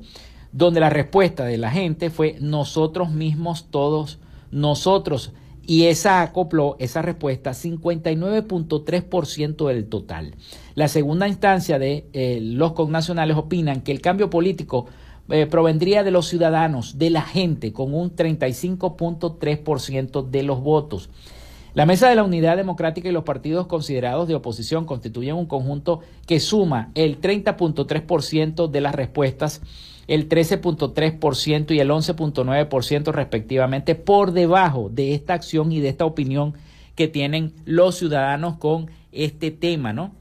Donde 0.51 0.79
la 0.79 0.89
respuesta 0.89 1.45
de 1.45 1.57
la 1.57 1.71
gente 1.71 2.09
fue 2.09 2.37
nosotros 2.39 3.11
mismos 3.11 3.67
todos, 3.69 4.19
nosotros 4.51 5.33
y 5.67 5.85
esa 5.85 6.21
acopló 6.21 6.75
esa 6.79 7.01
respuesta 7.01 7.51
59.3% 7.51 9.67
del 9.67 9.87
total. 9.87 10.35
La 10.75 10.87
segunda 10.87 11.27
instancia 11.27 11.79
de 11.79 12.07
eh, 12.13 12.37
los 12.41 12.73
connacionales 12.73 13.35
opinan 13.35 13.81
que 13.81 13.91
el 13.91 14.01
cambio 14.01 14.29
político 14.29 14.85
eh, 15.29 15.45
provendría 15.45 16.03
de 16.03 16.11
los 16.11 16.27
ciudadanos, 16.27 16.97
de 16.97 17.09
la 17.09 17.21
gente, 17.21 17.73
con 17.73 17.93
un 17.93 18.15
35.3% 18.15 20.29
de 20.29 20.43
los 20.43 20.61
votos. 20.61 21.09
La 21.73 21.85
Mesa 21.85 22.09
de 22.09 22.15
la 22.15 22.23
Unidad 22.23 22.57
Democrática 22.57 23.09
y 23.09 23.11
los 23.11 23.23
partidos 23.23 23.67
considerados 23.67 24.27
de 24.27 24.35
oposición 24.35 24.85
constituyen 24.85 25.35
un 25.35 25.45
conjunto 25.45 26.01
que 26.25 26.39
suma 26.39 26.91
el 26.95 27.19
30.3% 27.19 28.69
de 28.69 28.81
las 28.81 28.95
respuestas 28.95 29.61
el 30.07 30.29
13.3% 30.29 31.71
y 31.71 31.79
el 31.79 31.89
11.9% 31.89 33.11
respectivamente 33.11 33.95
por 33.95 34.31
debajo 34.31 34.89
de 34.89 35.13
esta 35.13 35.33
acción 35.33 35.71
y 35.71 35.79
de 35.79 35.89
esta 35.89 36.05
opinión 36.05 36.53
que 36.95 37.07
tienen 37.07 37.53
los 37.65 37.97
ciudadanos 37.97 38.57
con 38.57 38.89
este 39.11 39.51
tema, 39.51 39.93
¿no? 39.93 40.11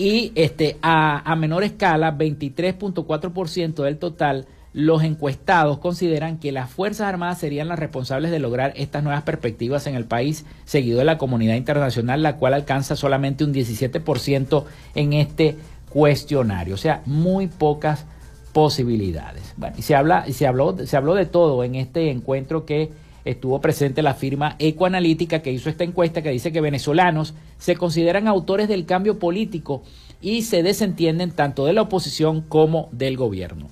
Y 0.00 0.32
este, 0.34 0.78
a, 0.80 1.30
a 1.30 1.36
menor 1.36 1.62
escala, 1.62 2.16
23.4% 2.16 3.82
del 3.84 3.98
total, 3.98 4.46
los 4.72 5.02
encuestados 5.02 5.76
consideran 5.76 6.38
que 6.38 6.52
las 6.52 6.70
Fuerzas 6.70 7.06
Armadas 7.06 7.36
serían 7.36 7.68
las 7.68 7.78
responsables 7.78 8.30
de 8.30 8.38
lograr 8.38 8.72
estas 8.76 9.02
nuevas 9.02 9.24
perspectivas 9.24 9.86
en 9.86 9.96
el 9.96 10.06
país, 10.06 10.46
seguido 10.64 11.00
de 11.00 11.04
la 11.04 11.18
comunidad 11.18 11.56
internacional, 11.56 12.22
la 12.22 12.36
cual 12.36 12.54
alcanza 12.54 12.96
solamente 12.96 13.44
un 13.44 13.52
17% 13.52 14.64
en 14.94 15.12
este 15.12 15.56
cuestionario. 15.90 16.76
O 16.76 16.78
sea, 16.78 17.02
muy 17.04 17.48
pocas 17.48 18.06
posibilidades. 18.54 19.52
Bueno, 19.58 19.76
y 19.78 19.82
se 19.82 19.96
habla, 19.96 20.24
se 20.32 20.46
habló, 20.46 20.78
se 20.82 20.96
habló 20.96 21.14
de 21.14 21.26
todo 21.26 21.62
en 21.62 21.74
este 21.74 22.10
encuentro 22.10 22.64
que 22.64 22.90
estuvo 23.24 23.60
presente 23.60 24.02
la 24.02 24.14
firma 24.14 24.56
Ecoanalítica 24.58 25.42
que 25.42 25.52
hizo 25.52 25.68
esta 25.68 25.84
encuesta 25.84 26.22
que 26.22 26.30
dice 26.30 26.52
que 26.52 26.60
venezolanos 26.60 27.34
se 27.58 27.76
consideran 27.76 28.28
autores 28.28 28.68
del 28.68 28.86
cambio 28.86 29.18
político 29.18 29.82
y 30.20 30.42
se 30.42 30.62
desentienden 30.62 31.32
tanto 31.32 31.66
de 31.66 31.72
la 31.72 31.82
oposición 31.82 32.42
como 32.42 32.88
del 32.92 33.16
gobierno. 33.16 33.68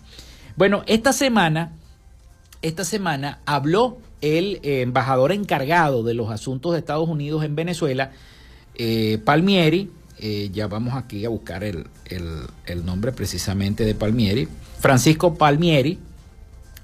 Bueno, 0.56 0.82
esta 0.86 1.12
semana, 1.12 1.72
esta 2.62 2.84
semana 2.84 3.40
habló 3.46 3.98
el 4.20 4.60
eh, 4.62 4.82
embajador 4.82 5.32
encargado 5.32 6.02
de 6.02 6.14
los 6.14 6.30
asuntos 6.30 6.72
de 6.72 6.78
Estados 6.78 7.08
Unidos 7.08 7.44
en 7.44 7.54
Venezuela, 7.54 8.12
eh, 8.74 9.18
Palmieri, 9.24 9.90
eh, 10.20 10.50
ya 10.52 10.66
vamos 10.66 10.94
aquí 10.94 11.24
a 11.24 11.28
buscar 11.28 11.62
el, 11.62 11.86
el 12.06 12.84
nombre 12.84 13.12
precisamente 13.12 13.84
de 13.84 13.94
Palmieri, 13.94 14.48
Francisco 14.80 15.34
Palmieri, 15.34 15.98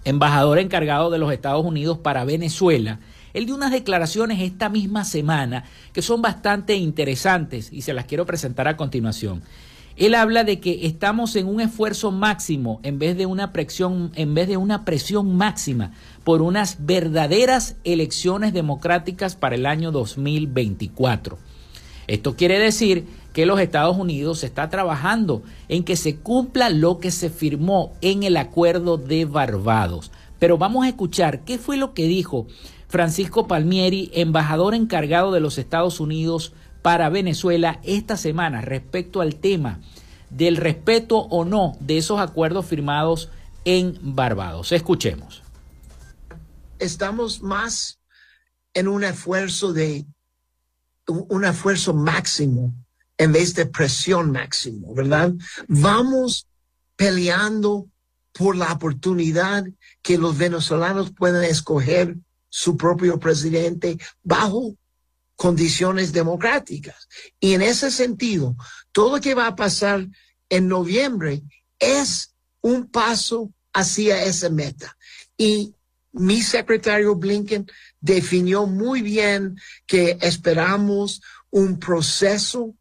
embajador 0.05 0.59
encargado 0.59 1.11
de 1.11 1.18
los 1.18 1.32
Estados 1.32 1.64
Unidos 1.64 1.98
para 1.98 2.24
Venezuela, 2.24 3.00
él 3.32 3.46
dio 3.46 3.55
unas 3.57 3.72
declaraciones 3.72 4.40
esta 4.40 4.68
misma 4.68 5.05
semana 5.05 5.64
que 5.92 6.02
son 6.02 6.22
bastante 6.22 6.76
interesantes 6.76 7.72
y 7.72 7.82
se 7.82 7.92
las 7.92 8.05
quiero 8.05 8.26
presentar 8.26 8.68
a 8.68 8.76
continuación. 8.76 9.42
Él 9.96 10.14
habla 10.14 10.42
de 10.42 10.59
que 10.59 10.86
estamos 10.86 11.36
en 11.36 11.46
un 11.46 11.61
esfuerzo 11.61 12.11
máximo 12.11 12.80
en 12.82 12.98
vez 12.98 13.16
de 13.16 13.26
una 13.26 13.52
presión, 13.52 14.11
en 14.16 14.34
vez 14.34 14.48
de 14.48 14.57
una 14.57 14.84
presión 14.84 15.36
máxima 15.36 15.92
por 16.24 16.42
unas 16.42 16.84
verdaderas 16.84 17.76
elecciones 17.84 18.52
democráticas 18.52 19.36
para 19.36 19.55
el 19.55 19.66
año 19.66 19.92
2024. 19.92 21.38
Esto 22.07 22.36
quiere 22.36 22.59
decir 22.59 23.07
que 23.35 23.47
los 23.47 23.59
Estados 23.59 23.99
Unidos 23.99 24.45
está 24.45 24.70
trabajando 24.70 25.43
en 25.68 25.82
que 25.82 25.97
se 25.97 26.16
cumpla 26.16 26.70
lo 26.70 27.01
que 27.01 27.11
se 27.11 27.30
firmó 27.30 27.93
en 28.01 28.22
el 28.22 28.37
acuerdo 28.37 28.97
de 28.97 29.24
Barbados. 29.24 30.12
Pero 30.39 30.57
vamos 30.57 30.85
a 30.85 30.89
escuchar 30.89 31.41
qué 31.45 31.59
fue 31.59 31.76
lo 31.76 31.95
que 31.95 32.07
dijo 32.07 32.47
Francisco 32.89 33.49
Palmieri, 33.49 34.09
embajador 34.14 34.72
encargado 34.72 35.32
de 35.32 35.41
los 35.41 35.59
Estados 35.59 35.99
Unidos 35.99 36.53
para 36.80 37.09
Venezuela 37.09 37.80
esta 37.82 38.16
semana 38.16 38.61
respecto 38.61 39.20
al 39.20 39.35
tema 39.35 39.80
del 40.30 40.57
respeto 40.57 41.18
o 41.18 41.45
no 41.45 41.76
de 41.80 41.99
esos 41.99 42.20
acuerdos 42.20 42.66
firmados 42.66 43.30
en 43.64 43.99
Barbados. 44.01 44.70
Escuchemos. 44.70 45.43
Estamos 46.78 47.43
más 47.43 47.99
en 48.74 48.87
un 48.87 49.03
esfuerzo 49.03 49.72
de 49.72 50.07
un 51.07 51.45
esfuerzo 51.45 51.95
máximo 51.95 52.72
en 53.18 53.32
vez 53.32 53.54
de 53.54 53.66
presión 53.66 54.30
máximo, 54.32 54.94
¿verdad? 54.94 55.32
Vamos 55.68 56.46
peleando 56.96 57.88
por 58.32 58.56
la 58.56 58.72
oportunidad 58.72 59.64
que 60.02 60.18
los 60.18 60.36
venezolanos 60.36 61.12
puedan 61.12 61.44
escoger 61.44 62.16
su 62.48 62.76
propio 62.76 63.18
presidente 63.18 63.98
bajo 64.22 64.76
condiciones 65.36 66.12
democráticas. 66.12 67.08
Y 67.40 67.54
en 67.54 67.62
ese 67.62 67.90
sentido, 67.90 68.56
todo 68.92 69.16
lo 69.16 69.22
que 69.22 69.34
va 69.34 69.48
a 69.48 69.56
pasar 69.56 70.06
en 70.48 70.68
noviembre 70.68 71.42
es 71.78 72.34
un 72.60 72.88
paso 72.88 73.52
hacia 73.72 74.22
esa 74.24 74.50
meta. 74.50 74.96
Y 75.36 75.74
mi 76.12 76.42
secretario 76.42 77.16
Blinken 77.16 77.66
definió 78.00 78.66
muy 78.66 79.02
bien 79.02 79.56
que 79.86 80.16
esperamos 80.20 81.20
un 81.50 81.78
proceso 81.78 82.74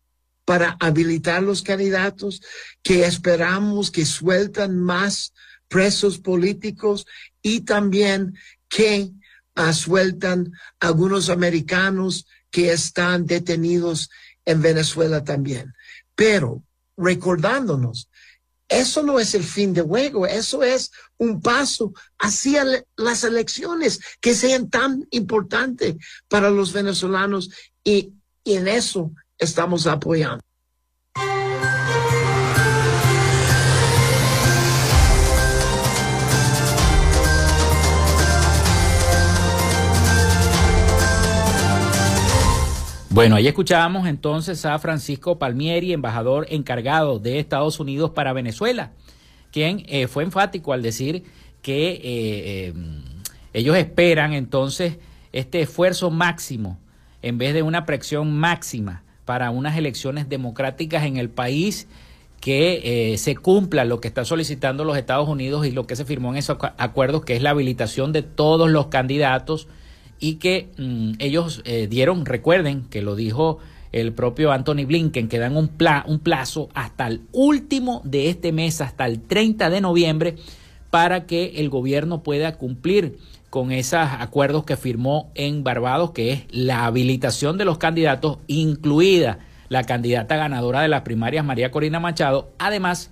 para 0.45 0.77
habilitar 0.79 1.41
los 1.41 1.61
candidatos, 1.61 2.41
que 2.81 3.05
esperamos 3.05 3.91
que 3.91 4.05
sueltan 4.05 4.77
más 4.77 5.33
presos 5.67 6.19
políticos 6.19 7.05
y 7.41 7.61
también 7.61 8.35
que 8.69 9.11
uh, 9.57 9.73
sueltan 9.73 10.51
algunos 10.79 11.29
americanos 11.29 12.25
que 12.51 12.71
están 12.71 13.25
detenidos 13.25 14.09
en 14.45 14.61
Venezuela 14.61 15.23
también. 15.23 15.73
Pero 16.15 16.63
recordándonos, 16.97 18.09
eso 18.67 19.03
no 19.03 19.19
es 19.19 19.35
el 19.35 19.43
fin 19.43 19.73
de 19.73 19.81
juego, 19.81 20.25
eso 20.25 20.63
es 20.63 20.91
un 21.17 21.41
paso 21.41 21.93
hacia 22.19 22.65
las 22.95 23.23
elecciones 23.23 23.99
que 24.19 24.35
sean 24.35 24.69
tan 24.69 25.07
importantes 25.11 25.95
para 26.27 26.49
los 26.49 26.73
venezolanos 26.73 27.49
y, 27.83 28.13
y 28.43 28.53
en 28.55 28.67
eso 28.67 29.11
estamos 29.43 29.85
apoyando. 29.87 30.41
Bueno, 43.09 43.35
ahí 43.35 43.47
escuchábamos 43.47 44.07
entonces 44.07 44.65
a 44.65 44.79
Francisco 44.79 45.37
Palmieri, 45.37 45.93
embajador 45.93 46.47
encargado 46.49 47.19
de 47.19 47.37
Estados 47.37 47.79
Unidos 47.79 48.09
para 48.09 48.33
Venezuela, 48.33 48.91
quien 49.51 49.83
eh, 49.87 50.07
fue 50.07 50.23
enfático 50.23 50.73
al 50.73 50.81
decir 50.81 51.23
que 51.61 51.91
eh, 51.91 52.01
eh, 52.03 52.73
ellos 53.53 53.77
esperan 53.77 54.33
entonces 54.33 54.97
este 55.31 55.61
esfuerzo 55.61 56.09
máximo 56.09 56.79
en 57.21 57.37
vez 57.37 57.53
de 57.53 57.61
una 57.61 57.85
presión 57.85 58.33
máxima 58.33 59.02
para 59.25 59.49
unas 59.51 59.77
elecciones 59.77 60.29
democráticas 60.29 61.03
en 61.05 61.17
el 61.17 61.29
país 61.29 61.87
que 62.41 63.15
se 63.17 63.37
cumpla 63.37 63.85
lo 63.85 64.01
que 64.01 64.09
está 64.09 64.25
solicitando 64.25 64.83
los 64.83 64.97
Estados 64.97 65.29
Unidos 65.29 65.65
y 65.65 65.71
lo 65.71 65.87
que 65.87 65.95
se 65.95 66.03
firmó 66.03 66.31
en 66.31 66.37
esos 66.37 66.57
acuerdos, 66.77 67.23
que 67.23 67.37
es 67.37 67.41
la 67.41 67.51
habilitación 67.51 68.11
de 68.11 68.21
todos 68.21 68.69
los 68.69 68.87
candidatos 68.87 69.69
y 70.23 70.35
que 70.35 70.69
mm, 70.77 71.15
ellos 71.19 71.61
eh, 71.65 71.87
dieron, 71.89 72.25
recuerden 72.25 72.83
que 72.89 73.01
lo 73.01 73.17
dijo 73.17 73.59
el 73.91 74.13
propio 74.13 74.53
Anthony 74.53 74.85
Blinken, 74.87 75.27
que 75.27 75.37
dan 75.37 75.57
un, 75.57 75.71
un 76.05 76.19
plazo 76.19 76.69
hasta 76.73 77.07
el 77.07 77.21
último 77.33 78.01
de 78.05 78.29
este 78.29 78.53
mes, 78.53 78.79
hasta 78.79 79.05
el 79.05 79.21
30 79.21 79.69
de 79.69 79.81
noviembre, 79.81 80.35
para 80.89 81.25
que 81.25 81.55
el 81.57 81.69
gobierno 81.69 82.23
pueda 82.23 82.55
cumplir 82.55 83.19
con 83.53 83.71
esos 83.71 83.99
acuerdos 84.17 84.63
que 84.63 84.77
firmó 84.77 85.29
en 85.35 85.63
Barbados, 85.63 86.09
que 86.09 86.33
es 86.33 86.45
la 86.49 86.87
habilitación 86.87 87.55
de 87.59 87.65
los 87.65 87.77
candidatos, 87.77 88.39
incluida 88.47 89.37
la 89.69 89.83
candidata 89.83 90.35
ganadora 90.37 90.81
de 90.81 90.87
las 90.87 91.03
primarias, 91.03 91.45
María 91.45 91.69
Corina 91.69 91.99
Machado, 91.99 92.51
además 92.57 93.11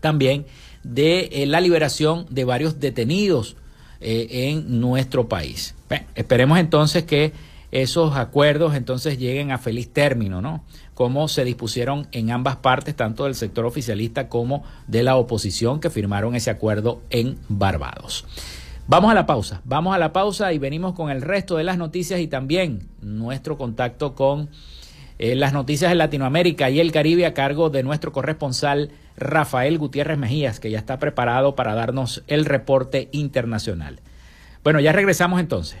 también 0.00 0.44
de 0.82 1.30
eh, 1.32 1.46
la 1.46 1.62
liberación 1.62 2.26
de 2.28 2.44
varios 2.44 2.80
detenidos 2.80 3.56
eh, 4.02 4.50
en 4.50 4.78
nuestro 4.78 5.26
país. 5.26 5.74
esperemos 6.14 6.58
entonces 6.58 7.04
que 7.04 7.32
esos 7.72 8.14
acuerdos 8.14 8.74
entonces 8.74 9.18
lleguen 9.18 9.52
a 9.52 9.56
feliz 9.58 9.90
término, 9.90 10.42
¿no? 10.42 10.64
Como 10.92 11.28
se 11.28 11.46
dispusieron 11.46 12.08
en 12.12 12.30
ambas 12.30 12.56
partes, 12.56 12.94
tanto 12.94 13.24
del 13.24 13.34
sector 13.34 13.64
oficialista 13.64 14.28
como 14.28 14.64
de 14.86 15.02
la 15.02 15.16
oposición 15.16 15.80
que 15.80 15.88
firmaron 15.88 16.34
ese 16.34 16.50
acuerdo 16.50 17.00
en 17.08 17.38
Barbados. 17.48 18.26
Vamos 18.88 19.10
a 19.10 19.14
la 19.14 19.26
pausa, 19.26 19.62
vamos 19.64 19.96
a 19.96 19.98
la 19.98 20.12
pausa 20.12 20.52
y 20.52 20.58
venimos 20.58 20.94
con 20.94 21.10
el 21.10 21.20
resto 21.20 21.56
de 21.56 21.64
las 21.64 21.76
noticias 21.76 22.20
y 22.20 22.28
también 22.28 22.86
nuestro 23.00 23.58
contacto 23.58 24.14
con 24.14 24.48
eh, 25.18 25.34
las 25.34 25.52
noticias 25.52 25.90
de 25.90 25.96
Latinoamérica 25.96 26.70
y 26.70 26.78
el 26.78 26.92
Caribe 26.92 27.26
a 27.26 27.34
cargo 27.34 27.68
de 27.68 27.82
nuestro 27.82 28.12
corresponsal 28.12 28.92
Rafael 29.16 29.78
Gutiérrez 29.78 30.18
Mejías, 30.18 30.60
que 30.60 30.70
ya 30.70 30.78
está 30.78 31.00
preparado 31.00 31.56
para 31.56 31.74
darnos 31.74 32.22
el 32.28 32.44
reporte 32.44 33.08
internacional. 33.10 33.98
Bueno, 34.62 34.78
ya 34.78 34.92
regresamos 34.92 35.40
entonces. 35.40 35.80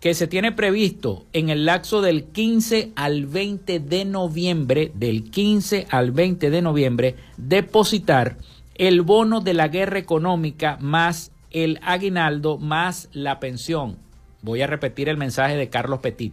que 0.00 0.14
se 0.14 0.26
tiene 0.26 0.52
previsto 0.52 1.26
en 1.34 1.50
el 1.50 1.66
lapso 1.66 2.00
del 2.00 2.24
15 2.24 2.92
al 2.96 3.26
20 3.26 3.80
de 3.80 4.04
noviembre, 4.06 4.92
del 4.94 5.30
15 5.30 5.88
al 5.90 6.10
20 6.12 6.48
de 6.48 6.62
noviembre, 6.62 7.16
depositar 7.36 8.38
el 8.76 9.02
bono 9.02 9.42
de 9.42 9.52
la 9.52 9.68
guerra 9.68 9.98
económica 9.98 10.78
más 10.80 11.32
el 11.50 11.80
aguinaldo 11.82 12.56
más 12.56 13.08
la 13.12 13.40
pensión. 13.40 13.96
Voy 14.40 14.62
a 14.62 14.66
repetir 14.66 15.10
el 15.10 15.18
mensaje 15.18 15.56
de 15.56 15.68
Carlos 15.68 16.00
Petit 16.00 16.32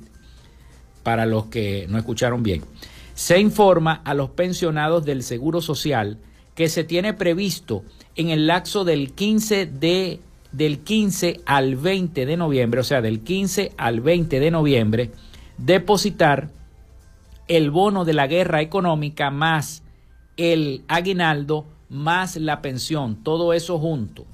para 1.03 1.25
los 1.25 1.47
que 1.47 1.87
no 1.89 1.97
escucharon 1.97 2.43
bien 2.43 2.61
se 3.17 3.39
informa 3.39 3.93
a 4.05 4.13
los 4.13 4.29
pensionados 4.29 5.03
del 5.03 5.23
Seguro 5.23 5.59
Social 5.59 6.19
que 6.53 6.69
se 6.69 6.83
tiene 6.83 7.15
previsto 7.15 7.83
en 8.15 8.29
el 8.29 8.45
lapso 8.45 8.85
del 8.85 9.13
15 9.13 9.65
de 9.65 10.19
del 10.51 10.79
15 10.79 11.41
al 11.47 11.77
20 11.77 12.27
de 12.27 12.37
noviembre, 12.37 12.81
o 12.81 12.83
sea, 12.83 13.01
del 13.01 13.21
15 13.21 13.71
al 13.75 14.01
20 14.01 14.39
de 14.39 14.51
noviembre, 14.51 15.11
depositar 15.57 16.49
el 17.47 17.71
bono 17.71 18.05
de 18.05 18.13
la 18.13 18.27
guerra 18.27 18.61
económica 18.61 19.31
más 19.31 19.81
el 20.37 20.83
aguinaldo 20.87 21.65
más 21.89 22.35
la 22.37 22.61
pensión, 22.61 23.23
todo 23.23 23.51
eso 23.53 23.79
junto. 23.79 24.27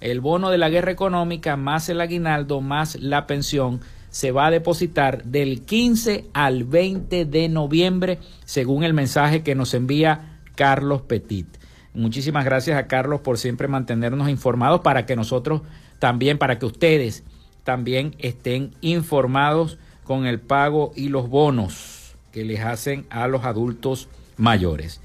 El 0.00 0.20
bono 0.20 0.50
de 0.50 0.58
la 0.58 0.68
guerra 0.68 0.92
económica 0.92 1.56
más 1.56 1.88
el 1.88 2.00
aguinaldo 2.00 2.60
más 2.60 2.94
la 3.00 3.26
pensión 3.26 3.80
se 4.10 4.32
va 4.32 4.46
a 4.46 4.50
depositar 4.50 5.24
del 5.24 5.62
15 5.62 6.26
al 6.32 6.64
20 6.64 7.24
de 7.24 7.48
noviembre, 7.48 8.18
según 8.44 8.84
el 8.84 8.94
mensaje 8.94 9.42
que 9.42 9.54
nos 9.54 9.74
envía 9.74 10.40
Carlos 10.54 11.02
Petit. 11.02 11.46
Muchísimas 11.94 12.44
gracias 12.44 12.78
a 12.78 12.86
Carlos 12.86 13.20
por 13.20 13.38
siempre 13.38 13.68
mantenernos 13.68 14.28
informados 14.28 14.80
para 14.80 15.06
que 15.06 15.16
nosotros 15.16 15.62
también, 15.98 16.38
para 16.38 16.58
que 16.58 16.66
ustedes 16.66 17.24
también 17.64 18.14
estén 18.18 18.74
informados 18.80 19.78
con 20.04 20.26
el 20.26 20.40
pago 20.40 20.92
y 20.94 21.08
los 21.08 21.28
bonos 21.28 22.16
que 22.32 22.44
les 22.44 22.60
hacen 22.60 23.06
a 23.10 23.26
los 23.28 23.44
adultos 23.44 24.08
mayores. 24.36 25.00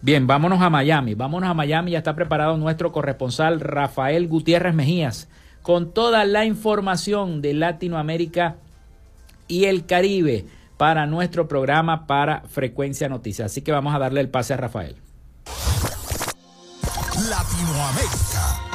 Bien, 0.00 0.26
vámonos 0.26 0.62
a 0.62 0.70
Miami. 0.70 1.14
Vámonos 1.14 1.50
a 1.50 1.54
Miami. 1.54 1.92
Ya 1.92 1.98
está 1.98 2.14
preparado 2.14 2.56
nuestro 2.56 2.92
corresponsal 2.92 3.60
Rafael 3.60 4.28
Gutiérrez 4.28 4.74
Mejías 4.74 5.28
con 5.62 5.92
toda 5.92 6.24
la 6.24 6.44
información 6.44 7.42
de 7.42 7.54
Latinoamérica 7.54 8.56
y 9.48 9.64
el 9.64 9.86
Caribe 9.86 10.46
para 10.76 11.06
nuestro 11.06 11.48
programa 11.48 12.06
para 12.06 12.42
Frecuencia 12.42 13.08
Noticias. 13.08 13.52
Así 13.52 13.62
que 13.62 13.72
vamos 13.72 13.94
a 13.94 13.98
darle 13.98 14.20
el 14.20 14.30
pase 14.30 14.54
a 14.54 14.56
Rafael. 14.56 14.96
Latinoamérica. 17.28 18.67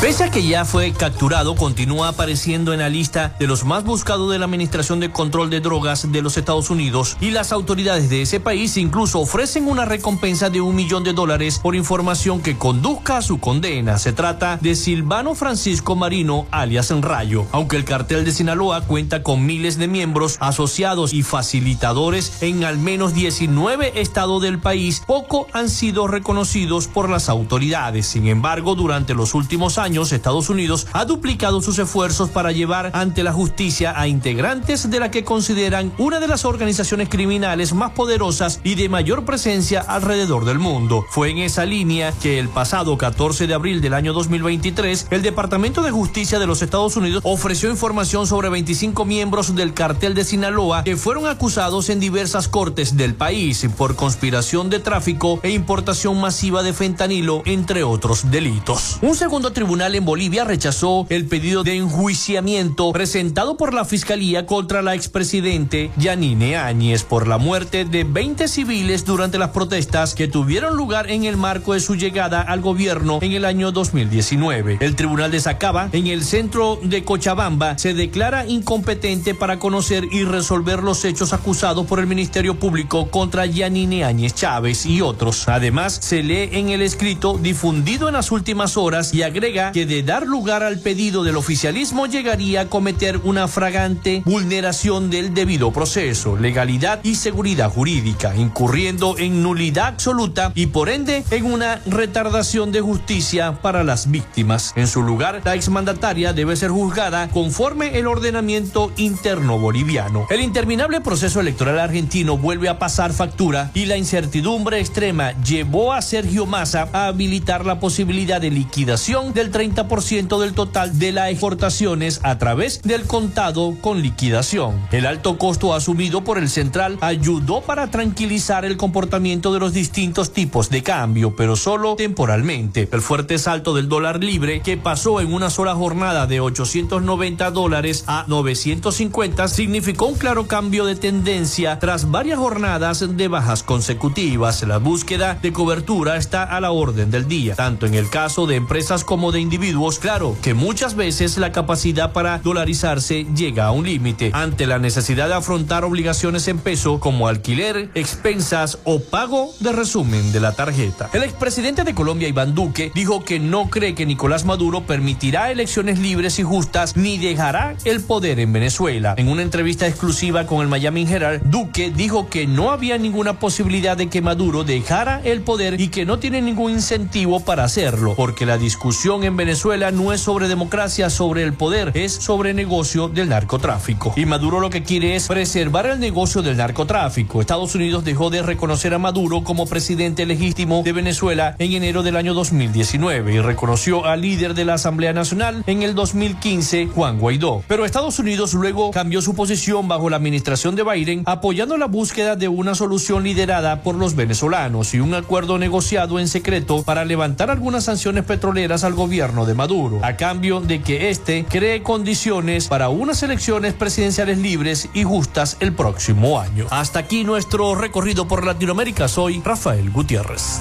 Pese 0.00 0.24
a 0.24 0.30
que 0.30 0.46
ya 0.46 0.66
fue 0.66 0.92
capturado, 0.92 1.56
continúa 1.56 2.08
apareciendo 2.08 2.74
en 2.74 2.80
la 2.80 2.90
lista 2.90 3.34
de 3.38 3.46
los 3.46 3.64
más 3.64 3.82
buscados 3.82 4.30
de 4.30 4.38
la 4.38 4.44
Administración 4.44 5.00
de 5.00 5.10
Control 5.10 5.48
de 5.48 5.60
Drogas 5.60 6.12
de 6.12 6.20
los 6.20 6.36
Estados 6.36 6.68
Unidos 6.68 7.16
y 7.18 7.30
las 7.30 7.50
autoridades 7.50 8.10
de 8.10 8.20
ese 8.20 8.38
país 8.38 8.76
incluso 8.76 9.20
ofrecen 9.20 9.66
una 9.66 9.86
recompensa 9.86 10.50
de 10.50 10.60
un 10.60 10.76
millón 10.76 11.02
de 11.02 11.14
dólares 11.14 11.58
por 11.60 11.74
información 11.74 12.42
que 12.42 12.58
conduzca 12.58 13.16
a 13.16 13.22
su 13.22 13.40
condena. 13.40 13.96
Se 13.98 14.12
trata 14.12 14.58
de 14.60 14.76
Silvano 14.76 15.34
Francisco 15.34 15.96
Marino, 15.96 16.46
alias 16.50 16.90
Rayo. 17.00 17.46
Aunque 17.52 17.76
el 17.76 17.86
cartel 17.86 18.26
de 18.26 18.32
Sinaloa 18.32 18.82
cuenta 18.82 19.22
con 19.22 19.46
miles 19.46 19.78
de 19.78 19.88
miembros 19.88 20.36
asociados 20.40 21.14
y 21.14 21.22
facilitadores 21.22 22.42
en 22.42 22.64
al 22.64 22.78
menos 22.78 23.14
19 23.14 23.98
estados 23.98 24.42
del 24.42 24.58
país, 24.58 25.02
poco 25.06 25.46
han 25.54 25.70
sido 25.70 26.06
reconocidos 26.06 26.86
por 26.86 27.08
las 27.08 27.30
autoridades. 27.30 28.06
Sin 28.06 28.28
embargo, 28.28 28.74
durante 28.74 29.14
los 29.14 29.34
últimos 29.34 29.78
años, 29.78 29.85
Estados 29.86 30.50
Unidos 30.50 30.88
ha 30.92 31.04
duplicado 31.04 31.62
sus 31.62 31.78
esfuerzos 31.78 32.30
para 32.30 32.50
llevar 32.50 32.90
ante 32.92 33.22
la 33.22 33.32
justicia 33.32 33.98
a 33.98 34.08
integrantes 34.08 34.90
de 34.90 34.98
la 34.98 35.12
que 35.12 35.22
consideran 35.24 35.92
una 35.96 36.18
de 36.18 36.26
las 36.26 36.44
organizaciones 36.44 37.08
criminales 37.08 37.72
más 37.72 37.92
poderosas 37.92 38.60
y 38.64 38.74
de 38.74 38.88
mayor 38.88 39.24
presencia 39.24 39.80
alrededor 39.80 40.44
del 40.44 40.58
mundo. 40.58 41.06
Fue 41.08 41.30
en 41.30 41.38
esa 41.38 41.64
línea 41.64 42.12
que 42.20 42.40
el 42.40 42.48
pasado 42.48 42.98
14 42.98 43.46
de 43.46 43.54
abril 43.54 43.80
del 43.80 43.94
año 43.94 44.12
2023, 44.12 45.06
el 45.10 45.22
Departamento 45.22 45.82
de 45.82 45.92
Justicia 45.92 46.40
de 46.40 46.48
los 46.48 46.62
Estados 46.62 46.96
Unidos 46.96 47.22
ofreció 47.24 47.70
información 47.70 48.26
sobre 48.26 48.48
25 48.48 49.04
miembros 49.04 49.54
del 49.54 49.72
cartel 49.72 50.14
de 50.14 50.24
Sinaloa 50.24 50.82
que 50.82 50.96
fueron 50.96 51.26
acusados 51.26 51.90
en 51.90 52.00
diversas 52.00 52.48
cortes 52.48 52.96
del 52.96 53.14
país 53.14 53.64
por 53.78 53.94
conspiración 53.94 54.68
de 54.68 54.80
tráfico 54.80 55.38
e 55.44 55.50
importación 55.50 56.20
masiva 56.20 56.64
de 56.64 56.72
fentanilo, 56.72 57.42
entre 57.44 57.84
otros 57.84 58.32
delitos. 58.32 58.98
Un 59.00 59.14
segundo 59.14 59.52
tribunal 59.52 59.75
tribunal 59.76 59.94
en 59.94 60.06
Bolivia 60.06 60.44
rechazó 60.44 61.06
el 61.10 61.26
pedido 61.26 61.62
de 61.62 61.76
enjuiciamiento 61.76 62.90
presentado 62.92 63.58
por 63.58 63.74
la 63.74 63.84
Fiscalía 63.84 64.46
contra 64.46 64.80
la 64.80 64.94
expresidente 64.94 65.90
Yanine 65.98 66.56
Áñez 66.56 67.02
por 67.02 67.28
la 67.28 67.36
muerte 67.36 67.84
de 67.84 68.04
20 68.04 68.48
civiles 68.48 69.04
durante 69.04 69.36
las 69.36 69.50
protestas 69.50 70.14
que 70.14 70.28
tuvieron 70.28 70.78
lugar 70.78 71.10
en 71.10 71.24
el 71.24 71.36
marco 71.36 71.74
de 71.74 71.80
su 71.80 71.94
llegada 71.94 72.40
al 72.40 72.62
gobierno 72.62 73.18
en 73.20 73.32
el 73.32 73.44
año 73.44 73.70
2019. 73.70 74.78
El 74.80 74.96
tribunal 74.96 75.30
de 75.30 75.40
Sacaba, 75.40 75.90
en 75.92 76.06
el 76.06 76.24
centro 76.24 76.78
de 76.82 77.04
Cochabamba, 77.04 77.76
se 77.76 77.92
declara 77.92 78.46
incompetente 78.46 79.34
para 79.34 79.58
conocer 79.58 80.08
y 80.10 80.24
resolver 80.24 80.82
los 80.82 81.04
hechos 81.04 81.34
acusados 81.34 81.86
por 81.86 82.00
el 82.00 82.06
Ministerio 82.06 82.58
Público 82.58 83.10
contra 83.10 83.44
Yanine 83.44 84.04
Áñez 84.04 84.32
Chávez 84.34 84.86
y 84.86 85.02
otros. 85.02 85.46
Además, 85.48 85.98
se 86.00 86.22
lee 86.22 86.48
en 86.52 86.70
el 86.70 86.80
escrito 86.80 87.36
difundido 87.36 88.08
en 88.08 88.14
las 88.14 88.32
últimas 88.32 88.78
horas 88.78 89.12
y 89.12 89.22
agrega 89.22 89.65
que 89.72 89.86
de 89.86 90.02
dar 90.02 90.26
lugar 90.26 90.62
al 90.62 90.78
pedido 90.78 91.24
del 91.24 91.36
oficialismo 91.36 92.06
llegaría 92.06 92.62
a 92.62 92.66
cometer 92.66 93.18
una 93.24 93.48
fragante 93.48 94.22
vulneración 94.24 95.10
del 95.10 95.34
debido 95.34 95.72
proceso, 95.72 96.36
legalidad 96.36 97.00
y 97.02 97.16
seguridad 97.16 97.70
jurídica, 97.70 98.34
incurriendo 98.36 99.18
en 99.18 99.42
nulidad 99.42 99.86
absoluta 99.86 100.52
y 100.54 100.66
por 100.66 100.88
ende 100.88 101.24
en 101.30 101.44
una 101.44 101.80
retardación 101.86 102.72
de 102.72 102.80
justicia 102.80 103.60
para 103.62 103.84
las 103.84 104.10
víctimas. 104.10 104.72
En 104.76 104.86
su 104.86 105.02
lugar, 105.02 105.42
la 105.44 105.54
exmandataria 105.54 106.32
debe 106.32 106.56
ser 106.56 106.70
juzgada 106.70 107.28
conforme 107.28 107.98
el 107.98 108.06
ordenamiento 108.06 108.92
interno 108.96 109.58
boliviano. 109.58 110.26
El 110.30 110.40
interminable 110.40 111.00
proceso 111.00 111.40
electoral 111.40 111.78
argentino 111.78 112.36
vuelve 112.36 112.68
a 112.68 112.78
pasar 112.78 113.12
factura 113.12 113.70
y 113.74 113.86
la 113.86 113.96
incertidumbre 113.96 114.80
extrema 114.80 115.32
llevó 115.42 115.92
a 115.92 116.02
Sergio 116.02 116.46
Massa 116.46 116.88
a 116.92 117.06
habilitar 117.06 117.64
la 117.64 117.80
posibilidad 117.80 118.40
de 118.40 118.50
liquidación 118.50 119.32
del 119.32 119.50
30% 119.56 120.38
del 120.38 120.52
total 120.52 120.98
de 120.98 121.12
las 121.12 121.30
exportaciones 121.30 122.20
a 122.22 122.36
través 122.36 122.82
del 122.82 123.06
contado 123.06 123.74
con 123.80 124.02
liquidación. 124.02 124.86
El 124.92 125.06
alto 125.06 125.38
costo 125.38 125.72
asumido 125.72 126.24
por 126.24 126.36
el 126.36 126.50
central 126.50 126.98
ayudó 127.00 127.62
para 127.62 127.90
tranquilizar 127.90 128.66
el 128.66 128.76
comportamiento 128.76 129.54
de 129.54 129.60
los 129.60 129.72
distintos 129.72 130.34
tipos 130.34 130.68
de 130.68 130.82
cambio, 130.82 131.34
pero 131.36 131.56
solo 131.56 131.96
temporalmente. 131.96 132.86
El 132.92 133.00
fuerte 133.00 133.38
salto 133.38 133.72
del 133.72 133.88
dólar 133.88 134.22
libre, 134.22 134.60
que 134.60 134.76
pasó 134.76 135.22
en 135.22 135.32
una 135.32 135.48
sola 135.48 135.74
jornada 135.74 136.26
de 136.26 136.40
890 136.40 137.50
dólares 137.50 138.04
a 138.08 138.26
950, 138.28 139.48
significó 139.48 140.04
un 140.04 140.18
claro 140.18 140.46
cambio 140.46 140.84
de 140.84 140.96
tendencia 140.96 141.78
tras 141.78 142.10
varias 142.10 142.38
jornadas 142.38 143.16
de 143.16 143.28
bajas 143.28 143.62
consecutivas. 143.62 144.62
La 144.64 144.76
búsqueda 144.76 145.38
de 145.40 145.54
cobertura 145.54 146.18
está 146.18 146.42
a 146.42 146.60
la 146.60 146.72
orden 146.72 147.10
del 147.10 147.26
día, 147.26 147.54
tanto 147.54 147.86
en 147.86 147.94
el 147.94 148.10
caso 148.10 148.46
de 148.46 148.56
empresas 148.56 149.02
como 149.02 149.32
de 149.32 149.45
individuos, 149.46 150.00
claro 150.00 150.36
que 150.42 150.54
muchas 150.54 150.96
veces 150.96 151.38
la 151.38 151.52
capacidad 151.52 152.12
para 152.12 152.38
dolarizarse 152.38 153.26
llega 153.36 153.66
a 153.66 153.70
un 153.70 153.86
límite 153.86 154.30
ante 154.32 154.66
la 154.66 154.80
necesidad 154.80 155.28
de 155.28 155.34
afrontar 155.34 155.84
obligaciones 155.84 156.48
en 156.48 156.58
peso 156.58 156.98
como 156.98 157.28
alquiler, 157.28 157.90
expensas 157.94 158.78
o 158.82 158.98
pago 158.98 159.52
de 159.60 159.70
resumen 159.70 160.32
de 160.32 160.40
la 160.40 160.52
tarjeta. 160.52 161.10
El 161.12 161.22
expresidente 161.22 161.84
de 161.84 161.94
Colombia, 161.94 162.26
Iván 162.26 162.56
Duque, 162.56 162.90
dijo 162.92 163.24
que 163.24 163.38
no 163.38 163.70
cree 163.70 163.94
que 163.94 164.04
Nicolás 164.04 164.44
Maduro 164.44 164.82
permitirá 164.82 165.52
elecciones 165.52 166.00
libres 166.00 166.40
y 166.40 166.42
justas 166.42 166.96
ni 166.96 167.16
dejará 167.16 167.76
el 167.84 168.00
poder 168.00 168.40
en 168.40 168.52
Venezuela. 168.52 169.14
En 169.16 169.28
una 169.28 169.42
entrevista 169.42 169.86
exclusiva 169.86 170.46
con 170.46 170.60
el 170.60 170.66
Miami 170.66 171.06
Herald, 171.08 171.42
Duque 171.44 171.92
dijo 171.94 172.28
que 172.28 172.48
no 172.48 172.72
había 172.72 172.98
ninguna 172.98 173.38
posibilidad 173.38 173.96
de 173.96 174.08
que 174.08 174.22
Maduro 174.22 174.64
dejara 174.64 175.20
el 175.22 175.42
poder 175.42 175.80
y 175.80 175.88
que 175.88 176.04
no 176.04 176.18
tiene 176.18 176.42
ningún 176.42 176.72
incentivo 176.72 177.38
para 177.38 177.62
hacerlo, 177.62 178.14
porque 178.16 178.44
la 178.44 178.58
discusión 178.58 179.22
en 179.22 179.35
Venezuela 179.36 179.90
no 179.90 180.12
es 180.12 180.22
sobre 180.22 180.48
democracia, 180.48 181.10
sobre 181.10 181.42
el 181.42 181.52
poder, 181.52 181.92
es 181.94 182.12
sobre 182.12 182.54
negocio 182.54 183.08
del 183.08 183.28
narcotráfico. 183.28 184.14
Y 184.16 184.24
Maduro 184.24 184.60
lo 184.60 184.70
que 184.70 184.82
quiere 184.82 185.14
es 185.14 185.28
preservar 185.28 185.86
el 185.86 186.00
negocio 186.00 186.40
del 186.40 186.56
narcotráfico. 186.56 187.40
Estados 187.40 187.74
Unidos 187.74 188.04
dejó 188.04 188.30
de 188.30 188.42
reconocer 188.42 188.94
a 188.94 188.98
Maduro 188.98 189.44
como 189.44 189.66
presidente 189.66 190.24
legítimo 190.24 190.82
de 190.82 190.92
Venezuela 190.92 191.54
en 191.58 191.72
enero 191.72 192.02
del 192.02 192.16
año 192.16 192.32
2019 192.32 193.34
y 193.34 193.40
reconoció 193.40 194.06
al 194.06 194.22
líder 194.22 194.54
de 194.54 194.64
la 194.64 194.74
Asamblea 194.74 195.12
Nacional 195.12 195.62
en 195.66 195.82
el 195.82 195.94
2015, 195.94 196.86
Juan 196.86 197.18
Guaidó. 197.18 197.62
Pero 197.68 197.84
Estados 197.84 198.18
Unidos 198.18 198.54
luego 198.54 198.90
cambió 198.90 199.20
su 199.20 199.34
posición 199.34 199.86
bajo 199.86 200.08
la 200.08 200.16
administración 200.16 200.76
de 200.76 200.82
Biden, 200.82 201.22
apoyando 201.26 201.76
la 201.76 201.86
búsqueda 201.86 202.36
de 202.36 202.48
una 202.48 202.74
solución 202.74 203.24
liderada 203.24 203.82
por 203.82 203.96
los 203.96 204.16
venezolanos 204.16 204.94
y 204.94 205.00
un 205.00 205.14
acuerdo 205.14 205.58
negociado 205.58 206.18
en 206.18 206.28
secreto 206.28 206.82
para 206.82 207.04
levantar 207.04 207.50
algunas 207.50 207.84
sanciones 207.84 208.24
petroleras 208.24 208.82
al 208.82 208.94
gobierno 208.94 209.25
de 209.26 209.54
Maduro, 209.54 209.98
a 210.04 210.16
cambio 210.16 210.60
de 210.60 210.80
que 210.80 211.10
éste 211.10 211.44
cree 211.48 211.82
condiciones 211.82 212.68
para 212.68 212.90
unas 212.90 213.24
elecciones 213.24 213.74
presidenciales 213.74 214.38
libres 214.38 214.88
y 214.94 215.02
justas 215.02 215.56
el 215.58 215.72
próximo 215.72 216.38
año. 216.38 216.66
Hasta 216.70 217.00
aquí 217.00 217.24
nuestro 217.24 217.74
recorrido 217.74 218.28
por 218.28 218.46
Latinoamérica. 218.46 219.08
Soy 219.08 219.42
Rafael 219.44 219.90
Gutiérrez. 219.90 220.60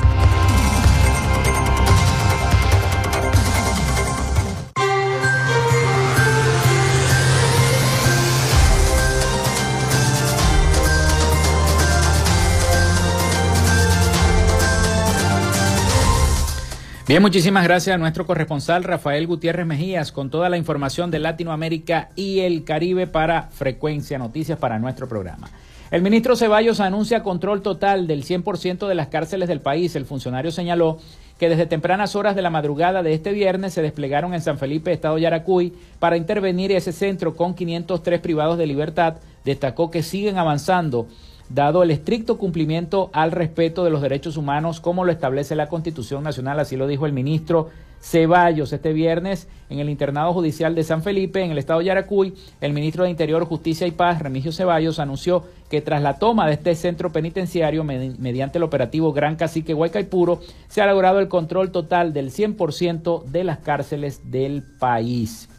Bien, 17.07 17.21
muchísimas 17.21 17.63
gracias 17.63 17.93
a 17.93 17.99
nuestro 17.99 18.25
corresponsal 18.25 18.83
Rafael 18.83 19.27
Gutiérrez 19.27 19.67
Mejías 19.67 20.11
con 20.11 20.31
toda 20.31 20.49
la 20.49 20.57
información 20.57 21.11
de 21.11 21.19
Latinoamérica 21.19 22.09
y 22.15 22.39
el 22.39 22.63
Caribe 22.63 23.05
para 23.05 23.43
Frecuencia 23.43 24.17
Noticias 24.17 24.57
para 24.57 24.79
nuestro 24.79 25.07
programa. 25.07 25.51
El 25.91 26.01
ministro 26.01 26.35
Ceballos 26.35 26.79
anuncia 26.79 27.21
control 27.21 27.61
total 27.61 28.07
del 28.07 28.23
100% 28.23 28.87
de 28.87 28.95
las 28.95 29.09
cárceles 29.09 29.47
del 29.47 29.61
país. 29.61 29.95
El 29.95 30.05
funcionario 30.05 30.49
señaló 30.49 30.97
que 31.37 31.47
desde 31.47 31.67
tempranas 31.67 32.15
horas 32.15 32.35
de 32.35 32.41
la 32.41 32.49
madrugada 32.49 33.03
de 33.03 33.13
este 33.13 33.33
viernes 33.33 33.73
se 33.73 33.83
desplegaron 33.83 34.33
en 34.33 34.41
San 34.41 34.57
Felipe, 34.57 34.91
Estado 34.91 35.19
Yaracuy, 35.19 35.73
para 35.99 36.17
intervenir 36.17 36.71
ese 36.71 36.91
centro 36.91 37.35
con 37.35 37.53
503 37.53 38.19
privados 38.19 38.57
de 38.57 38.65
libertad. 38.65 39.17
Destacó 39.43 39.91
que 39.91 40.01
siguen 40.01 40.39
avanzando 40.39 41.07
dado 41.49 41.83
el 41.83 41.91
estricto 41.91 42.37
cumplimiento 42.37 43.09
al 43.13 43.31
respeto 43.31 43.83
de 43.83 43.91
los 43.91 44.01
derechos 44.01 44.37
humanos 44.37 44.79
como 44.79 45.05
lo 45.05 45.11
establece 45.11 45.55
la 45.55 45.67
Constitución 45.67 46.23
Nacional, 46.23 46.59
así 46.59 46.75
lo 46.75 46.87
dijo 46.87 47.05
el 47.05 47.13
ministro 47.13 47.69
Ceballos 48.01 48.71
este 48.71 48.93
viernes 48.93 49.47
en 49.67 49.79
el 49.79 49.89
internado 49.89 50.31
judicial 50.31 50.75
de 50.75 50.83
San 50.83 51.01
Felipe, 51.01 51.41
en 51.41 51.49
el 51.49 51.57
estado 51.57 51.79
de 51.79 51.85
Yaracuy. 51.85 52.35
El 52.61 52.71
ministro 52.71 53.03
de 53.03 53.09
Interior, 53.09 53.43
Justicia 53.45 53.87
y 53.87 53.91
Paz, 53.91 54.21
Remigio 54.21 54.51
Ceballos, 54.51 54.99
anunció 54.99 55.43
que 55.71 55.81
tras 55.81 56.03
la 56.03 56.19
toma 56.19 56.45
de 56.45 56.53
este 56.53 56.75
centro 56.75 57.11
penitenciario 57.11 57.83
mediante 57.83 58.59
el 58.59 58.63
operativo 58.63 59.11
Gran 59.11 59.37
Cacique 59.37 59.73
Huaycaipuro, 59.73 60.39
se 60.67 60.83
ha 60.83 60.85
logrado 60.85 61.19
el 61.19 61.29
control 61.29 61.71
total 61.71 62.13
del 62.13 62.29
100% 62.29 63.23
de 63.23 63.43
las 63.43 63.57
cárceles 63.57 64.29
del 64.29 64.61
país. 64.61 65.49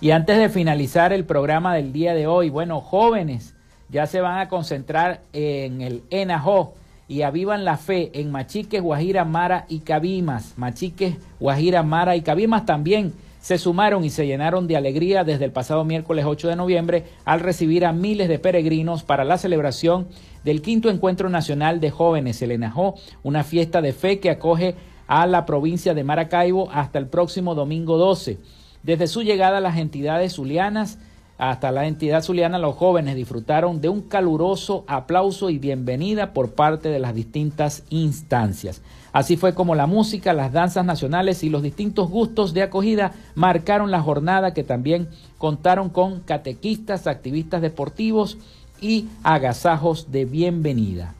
Y 0.00 0.12
antes 0.12 0.38
de 0.38 0.48
finalizar 0.48 1.12
el 1.12 1.24
programa 1.24 1.74
del 1.74 1.92
día 1.92 2.14
de 2.14 2.28
hoy, 2.28 2.48
bueno, 2.48 2.80
jóvenes 2.80 3.53
ya 3.88 4.06
se 4.06 4.20
van 4.20 4.38
a 4.38 4.48
concentrar 4.48 5.22
en 5.32 5.80
el 5.80 6.02
ENAJO 6.10 6.74
y 7.06 7.22
avivan 7.22 7.64
la 7.64 7.76
fe 7.76 8.10
en 8.14 8.30
Machiques, 8.30 8.82
Guajira, 8.82 9.24
Mara 9.24 9.66
y 9.68 9.80
Cabimas. 9.80 10.54
Machiques, 10.56 11.16
Guajira, 11.38 11.82
Mara 11.82 12.16
y 12.16 12.22
Cabimas 12.22 12.64
también 12.64 13.12
se 13.40 13.58
sumaron 13.58 14.04
y 14.04 14.10
se 14.10 14.26
llenaron 14.26 14.66
de 14.66 14.76
alegría 14.78 15.22
desde 15.22 15.44
el 15.44 15.52
pasado 15.52 15.84
miércoles 15.84 16.24
8 16.26 16.48
de 16.48 16.56
noviembre 16.56 17.04
al 17.26 17.40
recibir 17.40 17.84
a 17.84 17.92
miles 17.92 18.28
de 18.28 18.38
peregrinos 18.38 19.02
para 19.02 19.22
la 19.22 19.36
celebración 19.36 20.08
del 20.44 20.62
quinto 20.62 20.88
encuentro 20.88 21.28
nacional 21.28 21.78
de 21.78 21.90
jóvenes, 21.90 22.40
el 22.40 22.52
ENAJO, 22.52 22.94
una 23.22 23.44
fiesta 23.44 23.82
de 23.82 23.92
fe 23.92 24.18
que 24.18 24.30
acoge 24.30 24.76
a 25.06 25.26
la 25.26 25.44
provincia 25.44 25.92
de 25.92 26.04
Maracaibo 26.04 26.70
hasta 26.72 26.98
el 26.98 27.06
próximo 27.06 27.54
domingo 27.54 27.98
12. 27.98 28.38
Desde 28.82 29.06
su 29.06 29.22
llegada 29.22 29.60
las 29.60 29.76
entidades 29.76 30.34
zulianas 30.34 30.98
hasta 31.36 31.72
la 31.72 31.86
entidad 31.86 32.22
zuliana, 32.22 32.58
los 32.60 32.76
jóvenes 32.76 33.16
disfrutaron 33.16 33.80
de 33.80 33.88
un 33.88 34.02
caluroso 34.02 34.84
aplauso 34.86 35.50
y 35.50 35.58
bienvenida 35.58 36.32
por 36.32 36.52
parte 36.52 36.90
de 36.90 37.00
las 37.00 37.14
distintas 37.14 37.82
instancias. 37.90 38.82
Así 39.12 39.36
fue 39.36 39.52
como 39.52 39.74
la 39.74 39.86
música, 39.86 40.32
las 40.32 40.52
danzas 40.52 40.84
nacionales 40.84 41.42
y 41.42 41.50
los 41.50 41.62
distintos 41.62 42.08
gustos 42.08 42.54
de 42.54 42.62
acogida 42.62 43.12
marcaron 43.34 43.90
la 43.90 44.00
jornada 44.00 44.54
que 44.54 44.62
también 44.62 45.08
contaron 45.38 45.88
con 45.88 46.20
catequistas, 46.20 47.08
activistas 47.08 47.62
deportivos 47.62 48.38
y 48.80 49.08
agasajos 49.24 50.12
de 50.12 50.26
bienvenida. 50.26 51.14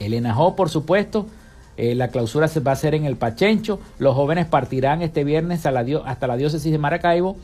El 0.00 0.14
ENAJO, 0.14 0.56
por 0.56 0.70
supuesto, 0.70 1.26
eh, 1.76 1.94
la 1.94 2.08
clausura 2.08 2.48
se 2.48 2.60
va 2.60 2.72
a 2.72 2.74
hacer 2.74 2.94
en 2.96 3.04
el 3.04 3.16
Pachencho. 3.16 3.78
Los 3.98 4.16
jóvenes 4.16 4.46
partirán 4.46 5.02
este 5.02 5.22
viernes 5.22 5.66
hasta 5.66 6.26
la 6.26 6.36
diócesis 6.36 6.72
de 6.72 6.78
Maracaibo 6.78 7.36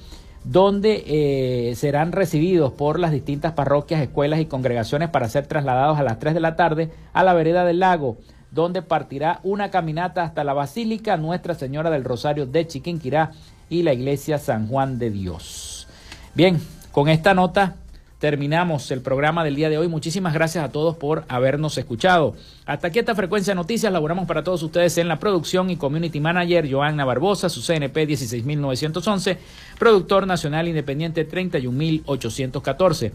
donde 0.46 1.02
eh, 1.06 1.74
serán 1.74 2.12
recibidos 2.12 2.72
por 2.72 3.00
las 3.00 3.10
distintas 3.10 3.52
parroquias, 3.52 4.00
escuelas 4.00 4.38
y 4.38 4.46
congregaciones 4.46 5.10
para 5.10 5.28
ser 5.28 5.48
trasladados 5.48 5.98
a 5.98 6.04
las 6.04 6.20
3 6.20 6.34
de 6.34 6.40
la 6.40 6.54
tarde 6.54 6.90
a 7.12 7.24
la 7.24 7.34
vereda 7.34 7.64
del 7.64 7.80
lago, 7.80 8.16
donde 8.52 8.80
partirá 8.80 9.40
una 9.42 9.72
caminata 9.72 10.22
hasta 10.22 10.44
la 10.44 10.52
Basílica 10.52 11.16
Nuestra 11.16 11.56
Señora 11.56 11.90
del 11.90 12.04
Rosario 12.04 12.46
de 12.46 12.64
Chiquinquirá 12.64 13.32
y 13.68 13.82
la 13.82 13.92
Iglesia 13.92 14.38
San 14.38 14.68
Juan 14.68 15.00
de 15.00 15.10
Dios. 15.10 15.88
Bien, 16.34 16.60
con 16.92 17.08
esta 17.08 17.34
nota 17.34 17.74
terminamos 18.18 18.90
el 18.90 19.02
programa 19.02 19.44
del 19.44 19.56
día 19.56 19.68
de 19.68 19.78
hoy. 19.78 19.88
Muchísimas 19.88 20.32
gracias 20.32 20.64
a 20.64 20.72
todos 20.72 20.96
por 20.96 21.24
habernos 21.28 21.76
escuchado. 21.78 22.34
Hasta 22.64 22.88
aquí 22.88 22.98
esta 22.98 23.14
frecuencia 23.14 23.52
de 23.52 23.56
noticias. 23.56 23.92
Laboramos 23.92 24.26
para 24.26 24.42
todos 24.42 24.62
ustedes 24.62 24.96
en 24.98 25.08
la 25.08 25.18
producción 25.18 25.70
y 25.70 25.76
community 25.76 26.20
manager 26.20 26.70
Joanna 26.70 27.04
Barbosa, 27.04 27.48
su 27.48 27.60
CNP 27.60 28.06
16911, 28.06 29.38
productor 29.78 30.26
nacional 30.26 30.68
independiente 30.68 31.24
31814. 31.24 33.12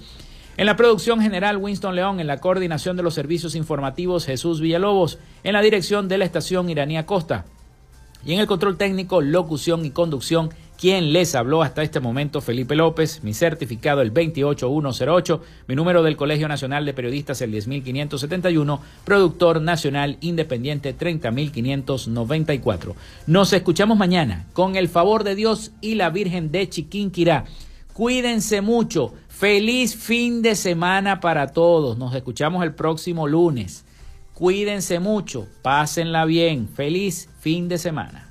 En 0.57 0.65
la 0.65 0.75
producción 0.75 1.21
general 1.21 1.57
Winston 1.57 1.95
León, 1.95 2.19
en 2.19 2.27
la 2.27 2.39
coordinación 2.39 2.97
de 2.97 3.03
los 3.03 3.13
servicios 3.13 3.55
informativos 3.55 4.25
Jesús 4.25 4.59
Villalobos, 4.59 5.17
en 5.43 5.53
la 5.53 5.61
dirección 5.61 6.07
de 6.07 6.17
la 6.17 6.25
estación 6.25 6.69
Iranía 6.69 7.05
Costa 7.05 7.45
y 8.23 8.33
en 8.33 8.39
el 8.39 8.47
control 8.47 8.77
técnico, 8.77 9.21
locución 9.21 9.85
y 9.85 9.91
conducción 9.91 10.49
quien 10.81 11.13
les 11.13 11.35
habló 11.35 11.61
hasta 11.61 11.83
este 11.83 11.99
momento, 11.99 12.41
Felipe 12.41 12.75
López, 12.75 13.21
mi 13.21 13.35
certificado 13.35 14.01
el 14.01 14.09
28108, 14.09 15.43
mi 15.67 15.75
número 15.75 16.01
del 16.01 16.17
Colegio 16.17 16.47
Nacional 16.47 16.87
de 16.87 16.95
Periodistas 16.95 17.39
el 17.41 17.51
10571, 17.51 18.81
productor 19.05 19.61
nacional 19.61 20.17
independiente 20.21 20.93
30594. 20.93 22.95
Nos 23.27 23.53
escuchamos 23.53 23.95
mañana 23.95 24.47
con 24.53 24.75
el 24.75 24.89
favor 24.89 25.23
de 25.23 25.35
Dios 25.35 25.69
y 25.81 25.93
la 25.93 26.09
Virgen 26.09 26.51
de 26.51 26.67
Chiquinquirá. 26.67 27.45
Cuídense 27.93 28.61
mucho. 28.61 29.13
Feliz 29.27 29.95
fin 29.95 30.41
de 30.41 30.55
semana 30.55 31.19
para 31.19 31.53
todos. 31.53 31.99
Nos 31.99 32.15
escuchamos 32.15 32.63
el 32.63 32.73
próximo 32.73 33.27
lunes. 33.27 33.85
Cuídense 34.33 34.99
mucho. 34.99 35.47
Pásenla 35.61 36.25
bien. 36.25 36.67
Feliz 36.67 37.29
fin 37.39 37.67
de 37.67 37.77
semana. 37.77 38.30